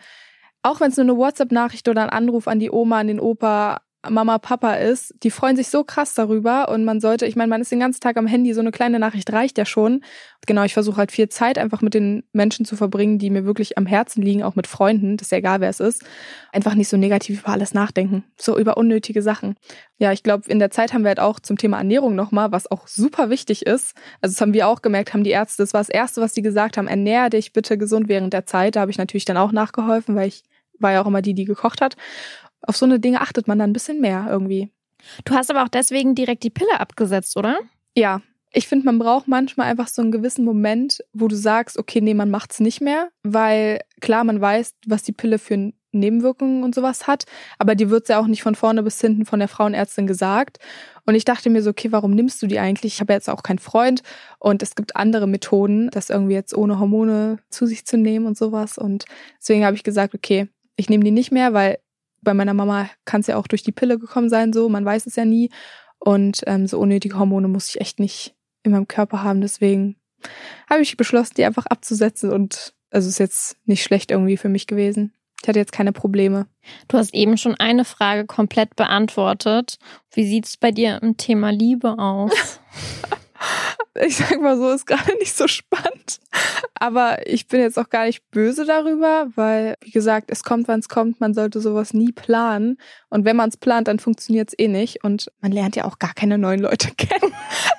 auch 0.63 0.81
wenn 0.81 0.91
es 0.91 0.97
nur 0.97 1.05
eine 1.05 1.17
WhatsApp-Nachricht 1.17 1.89
oder 1.89 2.03
ein 2.05 2.11
Anruf 2.11 2.47
an 2.47 2.61
die 2.61 2.71
Oma, 2.71 3.01
an 3.01 3.09
den 3.09 3.21
Opa, 3.21 3.83
Mama, 4.11 4.39
Papa 4.39 4.75
ist, 4.75 5.15
die 5.23 5.31
freuen 5.31 5.55
sich 5.55 5.69
so 5.69 5.85
krass 5.85 6.15
darüber 6.15 6.69
und 6.71 6.85
man 6.85 7.01
sollte, 7.01 7.25
ich 7.25 7.37
meine, 7.37 7.51
man 7.51 7.61
ist 7.61 7.71
den 7.71 7.79
ganzen 7.79 8.01
Tag 8.01 8.17
am 8.17 8.27
Handy, 8.27 8.53
so 8.53 8.61
eine 8.61 8.73
kleine 8.73 8.99
Nachricht 8.99 9.33
reicht 9.33 9.59
ja 9.59 9.65
schon. 9.65 10.03
Genau, 10.45 10.65
ich 10.65 10.75
versuche 10.75 10.97
halt 10.97 11.13
viel 11.13 11.29
Zeit 11.29 11.57
einfach 11.57 11.83
mit 11.83 11.95
den 11.95 12.25
Menschen 12.33 12.67
zu 12.67 12.75
verbringen, 12.75 13.19
die 13.21 13.31
mir 13.31 13.45
wirklich 13.45 13.79
am 13.79 13.87
Herzen 13.87 14.21
liegen, 14.21 14.43
auch 14.43 14.57
mit 14.57 14.67
Freunden, 14.67 15.17
das 15.17 15.29
ist 15.29 15.31
ja 15.31 15.39
egal, 15.39 15.61
wer 15.61 15.71
es 15.71 15.79
ist. 15.79 16.05
Einfach 16.51 16.75
nicht 16.75 16.89
so 16.89 16.97
negativ 16.97 17.43
über 17.43 17.53
alles 17.53 17.75
nachdenken, 17.75 18.25
so 18.37 18.59
über 18.59 18.77
unnötige 18.77 19.23
Sachen. 19.23 19.55
Ja, 19.99 20.11
ich 20.11 20.25
glaube, 20.25 20.51
in 20.51 20.59
der 20.59 20.73
Zeit 20.73 20.93
haben 20.93 21.03
wir 21.03 21.09
halt 21.11 21.21
auch 21.21 21.39
zum 21.39 21.57
Thema 21.57 21.79
Ernährung 21.79 22.17
nochmal, 22.17 22.51
was 22.51 22.69
auch 22.69 22.89
super 22.89 23.31
wichtig 23.31 23.67
ist. 23.67 23.95
Also 24.21 24.35
das 24.35 24.41
haben 24.41 24.53
wir 24.53 24.67
auch 24.67 24.83
gemerkt, 24.83 25.15
haben 25.15 25.23
die 25.23 25.31
Ärzte, 25.31 25.63
das 25.63 25.75
war 25.75 25.81
das 25.81 25.91
Erste, 25.91 26.21
was 26.21 26.33
die 26.33 26.43
gesagt 26.43 26.77
haben, 26.77 26.89
ernähre 26.89 27.31
dich 27.31 27.53
bitte 27.53 27.79
gesund 27.79 28.09
während 28.09 28.33
der 28.33 28.47
Zeit. 28.47 28.75
Da 28.75 28.81
habe 28.81 28.91
ich 28.91 28.99
natürlich 28.99 29.27
dann 29.27 29.37
auch 29.37 29.53
nachgeholfen, 29.53 30.17
weil 30.17 30.27
ich 30.27 30.43
war 30.81 30.93
ja 30.93 31.03
auch 31.03 31.07
immer 31.07 31.23
die, 31.23 31.35
die 31.35 31.45
gekocht 31.45 31.81
hat. 31.81 31.97
Auf 32.63 32.77
so 32.77 32.87
eine 32.87 33.01
Dinge 33.01 33.21
achtet 33.21 33.49
man 33.49 33.59
dann 33.59 33.71
ein 33.71 33.75
bisschen 33.75 34.01
mehr 34.01 34.27
irgendwie. 34.29 34.71
Du 35.25 35.35
hast 35.35 35.51
aber 35.51 35.65
auch 35.65 35.69
deswegen 35.69 36.15
direkt 36.15 36.45
die 36.45 36.51
Pille 36.51 36.79
abgesetzt, 36.79 37.37
oder? 37.37 37.59
Ja. 37.97 38.21
Ich 38.55 38.69
finde, 38.69 38.85
man 38.85 38.99
braucht 38.99 39.29
manchmal 39.29 39.71
einfach 39.71 39.89
so 39.89 40.03
einen 40.03 40.13
gewissen 40.13 40.45
Moment, 40.45 41.03
wo 41.15 41.27
du 41.27 41.35
sagst, 41.35 41.79
okay, 41.79 42.03
nee, 42.03 42.13
man 42.13 42.31
macht's 42.31 42.61
nicht 42.61 42.83
mehr, 42.83 43.09
weil 43.23 43.81
klar, 44.03 44.25
man 44.25 44.43
weiß, 44.43 44.75
was 44.87 45.03
die 45.03 45.13
Pille 45.13 45.39
für 45.39 45.73
Nebenwirkungen 45.93 46.63
und 46.63 46.75
sowas 46.75 47.07
hat, 47.07 47.25
aber 47.59 47.75
die 47.75 47.91
wird's 47.91 48.09
ja 48.09 48.19
auch 48.19 48.27
nicht 48.27 48.43
von 48.43 48.55
vorne 48.55 48.83
bis 48.83 49.01
hinten 49.01 49.25
von 49.25 49.39
der 49.39 49.49
Frauenärztin 49.49 50.07
gesagt. 50.07 50.59
Und 51.05 51.15
ich 51.15 51.25
dachte 51.25 51.51
mir 51.51 51.63
so, 51.63 51.71
okay, 51.71 51.93
warum 51.93 52.13
nimmst 52.13 52.43
du 52.43 52.47
die 52.47 52.59
eigentlich? 52.59 52.95
Ich 52.95 53.01
habe 53.01 53.13
jetzt 53.13 53.29
auch 53.29 53.43
keinen 53.43 53.59
Freund 53.59 54.03
und 54.39 54.63
es 54.63 54.75
gibt 54.75 54.97
andere 54.97 55.27
Methoden, 55.27 55.91
das 55.91 56.11
irgendwie 56.11 56.35
jetzt 56.35 56.55
ohne 56.55 56.79
Hormone 56.79 57.39
zu 57.51 57.67
sich 57.67 57.85
zu 57.87 57.97
nehmen 57.97 58.27
und 58.27 58.37
sowas. 58.37 58.79
Und 58.79 59.05
deswegen 59.39 59.65
habe 59.65 59.77
ich 59.77 59.83
gesagt, 59.83 60.15
okay, 60.15 60.49
ich 60.77 60.89
nehme 60.89 61.05
die 61.05 61.11
nicht 61.11 61.33
mehr, 61.33 61.53
weil 61.53 61.79
bei 62.23 62.35
meiner 62.35 62.55
Mama 62.55 62.89
kann 63.05 63.21
es 63.21 63.27
ja 63.27 63.37
auch 63.37 63.47
durch 63.47 63.63
die 63.63 63.73
Pille 63.73 63.99
gekommen 63.99 64.29
sein, 64.29 64.53
so, 64.53 64.69
man 64.69 64.85
weiß 64.85 65.07
es 65.07 65.17
ja 65.17 65.25
nie. 65.25 65.51
Und 65.99 66.43
ähm, 66.47 66.67
so 66.67 66.79
unnötige 66.81 67.19
Hormone 67.19 67.49
muss 67.49 67.69
ich 67.69 67.81
echt 67.81 68.01
nicht 68.01 68.35
in 68.65 68.73
meinem 68.73 68.89
Körper 68.89 69.23
haben. 69.23 69.41
Deswegen 69.41 69.97
habe 70.69 70.83
ich 70.83 70.97
beschlossen, 70.97 71.35
die 71.37 71.45
einfach 71.45 71.67
abzusetzen. 71.67 72.33
Und 72.33 72.75
also 72.91 73.09
ist 73.09 73.19
jetzt 73.19 73.57
nicht 73.67 73.83
schlecht 73.83 74.11
irgendwie 74.11 74.37
für 74.37 74.49
mich 74.49 74.67
gewesen. 74.67 75.13
Ich 75.43 75.49
hatte 75.49 75.59
jetzt 75.59 75.73
keine 75.73 75.93
Probleme. 75.93 76.47
Du 76.89 76.99
hast 76.99 77.15
eben 77.15 77.37
schon 77.37 77.57
eine 77.57 77.85
Frage 77.85 78.27
komplett 78.27 78.77
beantwortet. 78.77 79.79
Wie 80.13 80.25
sieht's 80.25 80.57
bei 80.57 80.71
dir 80.71 81.01
im 81.03 81.17
Thema 81.17 81.51
Liebe 81.51 81.99
aus? 81.99 82.33
ich 83.95 84.17
sag 84.17 84.41
mal 84.41 84.57
so, 84.57 84.71
ist 84.71 84.87
gerade 84.87 85.15
nicht 85.19 85.37
so 85.37 85.47
spannend. 85.49 86.21
Aber 86.75 87.27
ich 87.27 87.49
bin 87.49 87.61
jetzt 87.61 87.79
auch 87.79 87.91
gar 87.91 88.07
nicht 88.07 88.31
böse 88.31 88.65
darüber, 88.65 89.29
weil, 89.35 89.77
wie 89.83 89.91
gesagt, 89.91 90.31
es 90.31 90.43
kommt, 90.43 90.69
wann 90.69 90.81
es 90.81 90.89
kommt. 90.89 91.21
Man 91.21 91.35
sollte 91.35 91.61
sowas 91.61 91.95
nie 91.95 92.13
planen. 92.13 92.79
Und 93.11 93.25
wenn 93.25 93.37
man 93.37 93.49
es 93.49 93.57
plant, 93.57 93.89
dann 93.89 93.99
funktioniert 93.99 94.49
es 94.49 94.59
eh 94.59 94.69
nicht. 94.69 95.05
Und 95.05 95.31
man 95.41 95.53
lernt 95.53 95.77
ja 95.77 95.85
auch 95.85 95.99
gar 95.99 96.15
keine 96.15 96.39
neuen 96.39 96.61
Leute 96.61 96.91
kennen. 96.97 97.33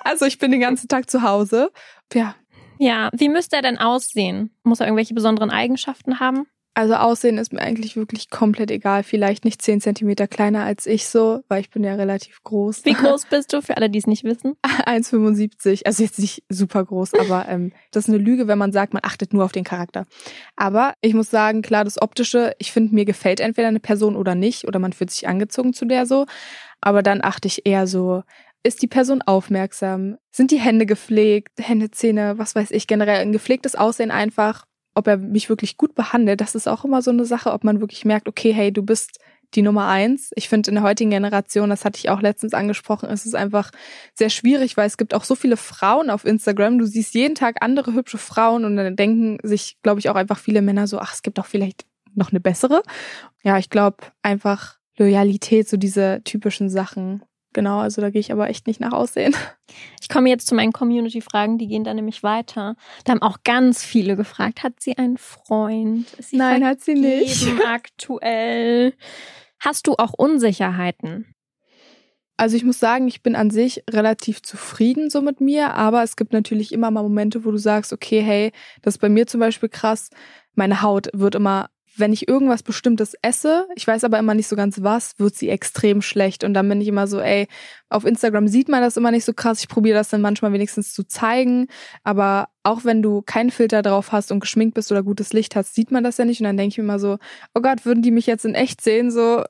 Also 0.03 0.25
ich 0.25 0.39
bin 0.39 0.51
den 0.51 0.61
ganzen 0.61 0.87
Tag 0.87 1.09
zu 1.09 1.23
Hause. 1.23 1.71
Ja. 2.13 2.35
Ja, 2.79 3.09
wie 3.13 3.29
müsste 3.29 3.55
er 3.55 3.61
denn 3.61 3.77
aussehen? 3.77 4.51
Muss 4.63 4.79
er 4.79 4.87
irgendwelche 4.87 5.13
besonderen 5.13 5.51
Eigenschaften 5.51 6.19
haben? 6.19 6.47
Also 6.75 6.95
Aussehen 6.95 7.37
ist 7.37 7.53
mir 7.53 7.61
eigentlich 7.61 7.95
wirklich 7.95 8.31
komplett 8.31 8.71
egal. 8.71 9.03
Vielleicht 9.03 9.45
nicht 9.45 9.61
zehn 9.61 9.79
Zentimeter 9.79 10.27
kleiner 10.27 10.63
als 10.63 10.87
ich 10.87 11.07
so, 11.07 11.43
weil 11.47 11.61
ich 11.61 11.69
bin 11.69 11.83
ja 11.83 11.93
relativ 11.93 12.41
groß. 12.43 12.83
Wie 12.85 12.93
groß 12.93 13.27
bist 13.27 13.53
du, 13.53 13.61
für 13.61 13.77
alle, 13.77 13.89
die 13.89 13.99
es 13.99 14.07
nicht 14.07 14.23
wissen? 14.23 14.55
1,75. 14.63 15.85
Also 15.85 16.03
jetzt 16.03 16.17
nicht 16.17 16.43
super 16.49 16.83
groß, 16.83 17.13
aber 17.13 17.47
ähm, 17.47 17.73
das 17.91 18.05
ist 18.05 18.13
eine 18.13 18.23
Lüge, 18.23 18.47
wenn 18.47 18.57
man 18.57 18.71
sagt, 18.71 18.93
man 18.93 19.03
achtet 19.05 19.33
nur 19.33 19.45
auf 19.45 19.51
den 19.51 19.63
Charakter. 19.63 20.05
Aber 20.55 20.93
ich 21.01 21.13
muss 21.13 21.29
sagen, 21.29 21.61
klar, 21.61 21.83
das 21.83 22.01
Optische, 22.01 22.53
ich 22.57 22.71
finde, 22.71 22.95
mir 22.95 23.05
gefällt 23.05 23.39
entweder 23.39 23.67
eine 23.67 23.79
Person 23.79 24.15
oder 24.15 24.33
nicht, 24.33 24.67
oder 24.67 24.79
man 24.79 24.93
fühlt 24.93 25.11
sich 25.11 25.27
angezogen 25.27 25.73
zu 25.73 25.85
der 25.85 26.07
so. 26.07 26.25
Aber 26.81 27.03
dann 27.03 27.23
achte 27.23 27.47
ich 27.47 27.65
eher 27.65 27.85
so, 27.85 28.23
ist 28.63 28.81
die 28.81 28.87
Person 28.87 29.21
aufmerksam? 29.21 30.17
Sind 30.31 30.49
die 30.49 30.59
Hände 30.59 30.85
gepflegt? 30.85 31.51
Hände, 31.59 31.91
Zähne, 31.91 32.39
was 32.39 32.55
weiß 32.55 32.71
ich, 32.71 32.87
generell 32.87 33.21
ein 33.21 33.31
gepflegtes 33.31 33.75
Aussehen 33.75 34.09
einfach 34.09 34.65
ob 34.95 35.07
er 35.07 35.17
mich 35.17 35.49
wirklich 35.49 35.77
gut 35.77 35.95
behandelt, 35.95 36.41
das 36.41 36.55
ist 36.55 36.67
auch 36.67 36.85
immer 36.85 37.01
so 37.01 37.11
eine 37.11 37.25
Sache, 37.25 37.51
ob 37.51 37.63
man 37.63 37.79
wirklich 37.79 38.05
merkt, 38.05 38.27
okay, 38.27 38.53
hey, 38.53 38.71
du 38.71 38.83
bist 38.83 39.19
die 39.55 39.61
Nummer 39.61 39.87
eins. 39.87 40.31
Ich 40.35 40.49
finde 40.49 40.69
in 40.69 40.75
der 40.75 40.83
heutigen 40.83 41.11
Generation, 41.11 41.69
das 41.69 41.85
hatte 41.85 41.99
ich 41.99 42.09
auch 42.09 42.21
letztens 42.21 42.53
angesprochen, 42.53 43.09
ist 43.09 43.25
es 43.25 43.35
einfach 43.35 43.71
sehr 44.13 44.29
schwierig, 44.29 44.77
weil 44.77 44.87
es 44.87 44.97
gibt 44.97 45.13
auch 45.13 45.23
so 45.23 45.35
viele 45.35 45.57
Frauen 45.57 46.09
auf 46.09 46.25
Instagram. 46.25 46.79
Du 46.79 46.85
siehst 46.85 47.13
jeden 47.13 47.35
Tag 47.35 47.57
andere 47.61 47.93
hübsche 47.93 48.17
Frauen 48.17 48.65
und 48.65 48.75
dann 48.75 48.95
denken 48.95 49.37
sich, 49.43 49.77
glaube 49.83 49.99
ich, 49.99 50.09
auch 50.09 50.15
einfach 50.15 50.39
viele 50.39 50.61
Männer 50.61 50.87
so, 50.87 50.99
ach, 50.99 51.13
es 51.13 51.21
gibt 51.21 51.39
auch 51.39 51.45
vielleicht 51.45 51.85
noch 52.15 52.31
eine 52.31 52.39
bessere. 52.39 52.83
Ja, 53.43 53.57
ich 53.57 53.69
glaube 53.69 53.97
einfach 54.21 54.77
Loyalität, 54.97 55.67
so 55.67 55.77
diese 55.77 56.21
typischen 56.23 56.69
Sachen. 56.69 57.23
Genau, 57.53 57.79
also 57.79 58.01
da 58.01 58.09
gehe 58.09 58.19
ich 58.19 58.31
aber 58.31 58.49
echt 58.49 58.67
nicht 58.67 58.79
nach 58.79 58.91
Aussehen. 58.91 59.35
Ich 60.01 60.09
komme 60.09 60.29
jetzt 60.29 60.47
zu 60.47 60.55
meinen 60.55 60.73
Community-Fragen, 60.73 61.57
die 61.57 61.67
gehen 61.67 61.83
dann 61.83 61.95
nämlich 61.95 62.23
weiter. 62.23 62.75
Da 63.05 63.13
haben 63.13 63.21
auch 63.21 63.37
ganz 63.43 63.83
viele 63.83 64.15
gefragt, 64.15 64.63
hat 64.63 64.73
sie 64.79 64.97
einen 64.97 65.17
Freund? 65.17 66.07
Sie 66.19 66.35
Nein, 66.35 66.65
hat 66.65 66.81
sie 66.81 66.95
nicht. 66.95 67.47
aktuell. 67.65 68.93
Hast 69.59 69.87
du 69.87 69.93
auch 69.93 70.13
Unsicherheiten? 70.13 71.33
Also 72.35 72.57
ich 72.57 72.65
muss 72.65 72.79
sagen, 72.79 73.07
ich 73.07 73.21
bin 73.21 73.35
an 73.35 73.51
sich 73.51 73.83
relativ 73.89 74.41
zufrieden 74.41 75.09
so 75.09 75.21
mit 75.21 75.39
mir, 75.39 75.75
aber 75.75 76.03
es 76.03 76.15
gibt 76.15 76.33
natürlich 76.33 76.71
immer 76.71 76.89
mal 76.91 77.03
Momente, 77.03 77.45
wo 77.45 77.51
du 77.51 77.57
sagst, 77.57 77.93
okay, 77.93 78.21
hey, 78.21 78.51
das 78.81 78.95
ist 78.95 78.99
bei 78.99 79.09
mir 79.09 79.27
zum 79.27 79.39
Beispiel 79.39 79.69
krass. 79.69 80.09
Meine 80.55 80.81
Haut 80.81 81.09
wird 81.13 81.35
immer 81.35 81.69
wenn 81.95 82.13
ich 82.13 82.27
irgendwas 82.27 82.63
Bestimmtes 82.63 83.15
esse, 83.21 83.67
ich 83.75 83.85
weiß 83.85 84.03
aber 84.03 84.17
immer 84.17 84.33
nicht 84.33 84.47
so 84.47 84.55
ganz 84.55 84.81
was, 84.81 85.13
wird 85.19 85.35
sie 85.35 85.49
extrem 85.49 86.01
schlecht. 86.01 86.43
Und 86.43 86.53
dann 86.53 86.67
bin 86.67 86.81
ich 86.81 86.87
immer 86.87 87.07
so, 87.07 87.19
ey, 87.19 87.47
auf 87.89 88.05
Instagram 88.05 88.47
sieht 88.47 88.67
man 88.69 88.81
das 88.81 88.97
immer 88.97 89.11
nicht 89.11 89.25
so 89.25 89.33
krass. 89.33 89.59
Ich 89.59 89.69
probiere 89.69 89.97
das 89.97 90.09
dann 90.09 90.21
manchmal 90.21 90.53
wenigstens 90.53 90.93
zu 90.93 91.03
zeigen. 91.03 91.67
Aber 92.03 92.49
auch 92.63 92.83
wenn 92.83 93.01
du 93.01 93.21
keinen 93.21 93.51
Filter 93.51 93.81
drauf 93.81 94.11
hast 94.11 94.31
und 94.31 94.39
geschminkt 94.39 94.73
bist 94.73 94.91
oder 94.91 95.03
gutes 95.03 95.33
Licht 95.33 95.55
hast, 95.55 95.75
sieht 95.75 95.91
man 95.91 96.03
das 96.03 96.17
ja 96.17 96.25
nicht. 96.25 96.41
Und 96.41 96.45
dann 96.45 96.57
denke 96.57 96.73
ich 96.73 96.77
mir 96.77 96.83
immer 96.83 96.99
so, 96.99 97.17
oh 97.53 97.61
Gott, 97.61 97.85
würden 97.85 98.01
die 98.01 98.11
mich 98.11 98.25
jetzt 98.25 98.45
in 98.45 98.55
echt 98.55 98.81
sehen? 98.81 99.11
So, 99.11 99.43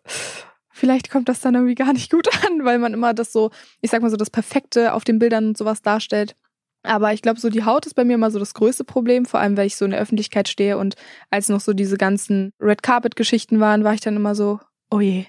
vielleicht 0.69 1.09
kommt 1.09 1.29
das 1.29 1.39
dann 1.39 1.55
irgendwie 1.55 1.75
gar 1.75 1.93
nicht 1.93 2.11
gut 2.11 2.27
an, 2.45 2.65
weil 2.65 2.79
man 2.79 2.93
immer 2.93 3.13
das 3.13 3.31
so, 3.31 3.51
ich 3.81 3.91
sag 3.91 4.01
mal 4.01 4.11
so, 4.11 4.17
das 4.17 4.29
Perfekte 4.29 4.93
auf 4.93 5.05
den 5.05 5.19
Bildern 5.19 5.47
und 5.47 5.57
sowas 5.57 5.81
darstellt. 5.81 6.35
Aber 6.83 7.13
ich 7.13 7.21
glaube, 7.21 7.39
so 7.39 7.49
die 7.49 7.63
Haut 7.63 7.85
ist 7.85 7.93
bei 7.93 8.03
mir 8.03 8.15
immer 8.15 8.29
so 8.29 8.39
das 8.39 8.53
größte 8.53 8.83
Problem, 8.83 9.25
vor 9.25 9.39
allem, 9.39 9.55
weil 9.55 9.67
ich 9.67 9.77
so 9.77 9.85
in 9.85 9.91
der 9.91 10.01
Öffentlichkeit 10.01 10.49
stehe 10.49 10.77
und 10.77 10.95
als 11.29 11.47
noch 11.49 11.61
so 11.61 11.73
diese 11.73 11.97
ganzen 11.97 12.51
Red 12.59 12.83
Carpet 12.83 13.15
Geschichten 13.15 13.59
waren, 13.61 13.83
war 13.83 13.93
ich 13.93 14.01
dann 14.01 14.17
immer 14.17 14.35
so, 14.35 14.59
oh 14.91 14.99
je. 14.99 15.25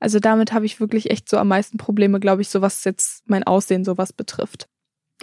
Also 0.00 0.20
damit 0.20 0.52
habe 0.52 0.66
ich 0.66 0.80
wirklich 0.80 1.10
echt 1.10 1.28
so 1.28 1.38
am 1.38 1.48
meisten 1.48 1.78
Probleme, 1.78 2.20
glaube 2.20 2.42
ich, 2.42 2.50
so 2.50 2.60
was 2.60 2.84
jetzt 2.84 3.28
mein 3.28 3.42
Aussehen 3.42 3.84
sowas 3.84 4.12
betrifft. 4.12 4.68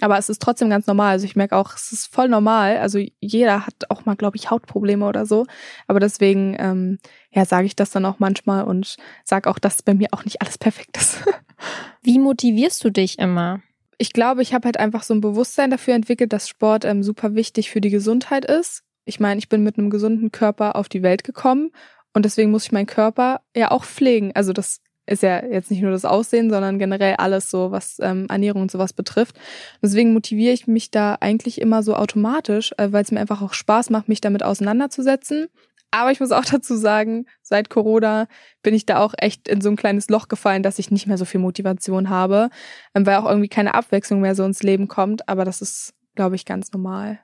Aber 0.02 0.18
es 0.18 0.28
ist 0.28 0.42
trotzdem 0.42 0.70
ganz 0.70 0.88
normal. 0.88 1.12
Also 1.12 1.26
ich 1.26 1.38
merke 1.38 1.56
auch, 1.56 1.74
es 1.76 1.94
ist 1.94 2.14
voll 2.14 2.28
normal. 2.28 2.78
Also 2.78 3.00
jeder 3.22 3.66
hat 3.66 3.90
auch 3.90 4.06
mal, 4.06 4.16
glaube 4.16 4.36
ich, 4.36 4.52
Hautprobleme 4.52 5.08
oder 5.08 5.26
so. 5.26 5.46
Aber 5.88 6.02
deswegen, 6.02 6.56
ähm, 6.60 6.98
ja, 7.32 7.46
sage 7.46 7.66
ich 7.66 7.78
das 7.78 7.92
dann 7.92 8.06
auch 8.06 8.20
manchmal 8.20 8.66
und 8.66 8.98
sage 9.24 9.50
auch, 9.50 9.60
dass 9.60 9.82
bei 9.84 9.94
mir 9.94 10.10
auch 10.12 10.26
nicht 10.26 10.42
alles 10.42 10.58
perfekt 10.58 10.98
ist. 10.98 11.24
Wie 12.02 12.20
motivierst 12.20 12.84
du 12.84 12.90
dich 12.90 13.20
immer? 13.20 13.62
Ich 13.98 14.14
glaube, 14.14 14.42
ich 14.42 14.54
habe 14.54 14.66
halt 14.66 14.78
einfach 14.78 15.04
so 15.04 15.14
ein 15.14 15.22
Bewusstsein 15.22 15.72
dafür 15.72 15.94
entwickelt, 15.94 16.34
dass 16.34 16.50
Sport 16.50 16.86
ähm, 16.86 17.04
super 17.04 17.36
wichtig 17.36 17.70
für 17.70 17.82
die 17.82 17.90
Gesundheit 17.90 18.46
ist. 18.46 18.84
Ich 19.06 19.20
meine, 19.20 19.38
ich 19.38 19.50
bin 19.50 19.64
mit 19.64 19.78
einem 19.78 19.90
gesunden 19.90 20.32
Körper 20.32 20.76
auf 20.76 20.90
die 20.90 21.04
Welt 21.04 21.24
gekommen 21.24 21.72
und 22.14 22.26
deswegen 22.26 22.52
muss 22.52 22.66
ich 22.66 22.72
meinen 22.72 22.88
Körper 22.88 23.42
ja 23.56 23.72
auch 23.72 23.86
pflegen. 23.86 24.32
Also 24.34 24.54
das 24.54 24.82
ist 25.06 25.22
ja 25.22 25.46
jetzt 25.46 25.70
nicht 25.70 25.82
nur 25.82 25.92
das 25.92 26.06
Aussehen, 26.06 26.50
sondern 26.50 26.80
generell 26.80 27.16
alles 27.16 27.50
so, 27.50 27.72
was 27.72 27.98
ähm, 28.02 28.26
Ernährung 28.30 28.64
und 28.64 28.72
sowas 28.72 28.94
betrifft. 28.94 29.38
Deswegen 29.82 30.14
motiviere 30.14 30.54
ich 30.54 30.66
mich 30.66 30.90
da 30.90 31.18
eigentlich 31.20 31.62
immer 31.62 31.84
so 31.84 31.96
automatisch, 31.96 32.74
äh, 32.78 32.92
weil 32.92 33.04
es 33.04 33.12
mir 33.12 33.20
einfach 33.20 33.42
auch 33.42 33.54
Spaß 33.54 33.92
macht, 33.92 34.10
mich 34.10 34.22
damit 34.22 34.44
auseinanderzusetzen. 34.44 35.48
Aber 35.96 36.12
ich 36.12 36.20
muss 36.20 36.34
auch 36.34 36.44
dazu 36.44 36.76
sagen, 36.76 37.26
seit 37.42 37.70
Corona 37.70 38.28
bin 38.62 38.74
ich 38.74 38.86
da 38.86 39.00
auch 39.00 39.14
echt 39.18 39.48
in 39.48 39.62
so 39.62 39.70
ein 39.70 39.78
kleines 39.78 40.10
Loch 40.10 40.28
gefallen, 40.28 40.62
dass 40.62 40.78
ich 40.78 40.92
nicht 40.92 41.08
mehr 41.08 41.18
so 41.18 41.24
viel 41.24 41.40
Motivation 41.40 42.10
habe, 42.10 42.50
ähm, 42.94 43.06
weil 43.06 43.16
auch 43.16 43.26
irgendwie 43.26 43.48
keine 43.48 43.74
Abwechslung 43.76 44.20
mehr 44.20 44.36
so 44.36 44.44
ins 44.44 44.62
Leben 44.62 44.90
kommt. 44.90 45.30
Aber 45.30 45.46
das 45.46 45.62
ist, 45.62 45.94
glaube 46.16 46.36
ich, 46.36 46.44
ganz 46.44 46.74
normal. 46.74 47.20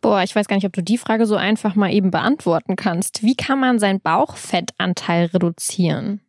Boah, 0.00 0.24
ich 0.24 0.34
weiß 0.34 0.48
gar 0.48 0.56
nicht, 0.56 0.66
ob 0.66 0.72
du 0.72 0.82
die 0.82 0.98
Frage 0.98 1.26
so 1.26 1.36
einfach 1.36 1.76
mal 1.76 1.92
eben 1.92 2.10
beantworten 2.10 2.74
kannst. 2.74 3.22
Wie 3.22 3.36
kann 3.36 3.60
man 3.60 3.78
seinen 3.78 4.00
Bauchfettanteil 4.00 5.26
reduzieren? 5.26 6.20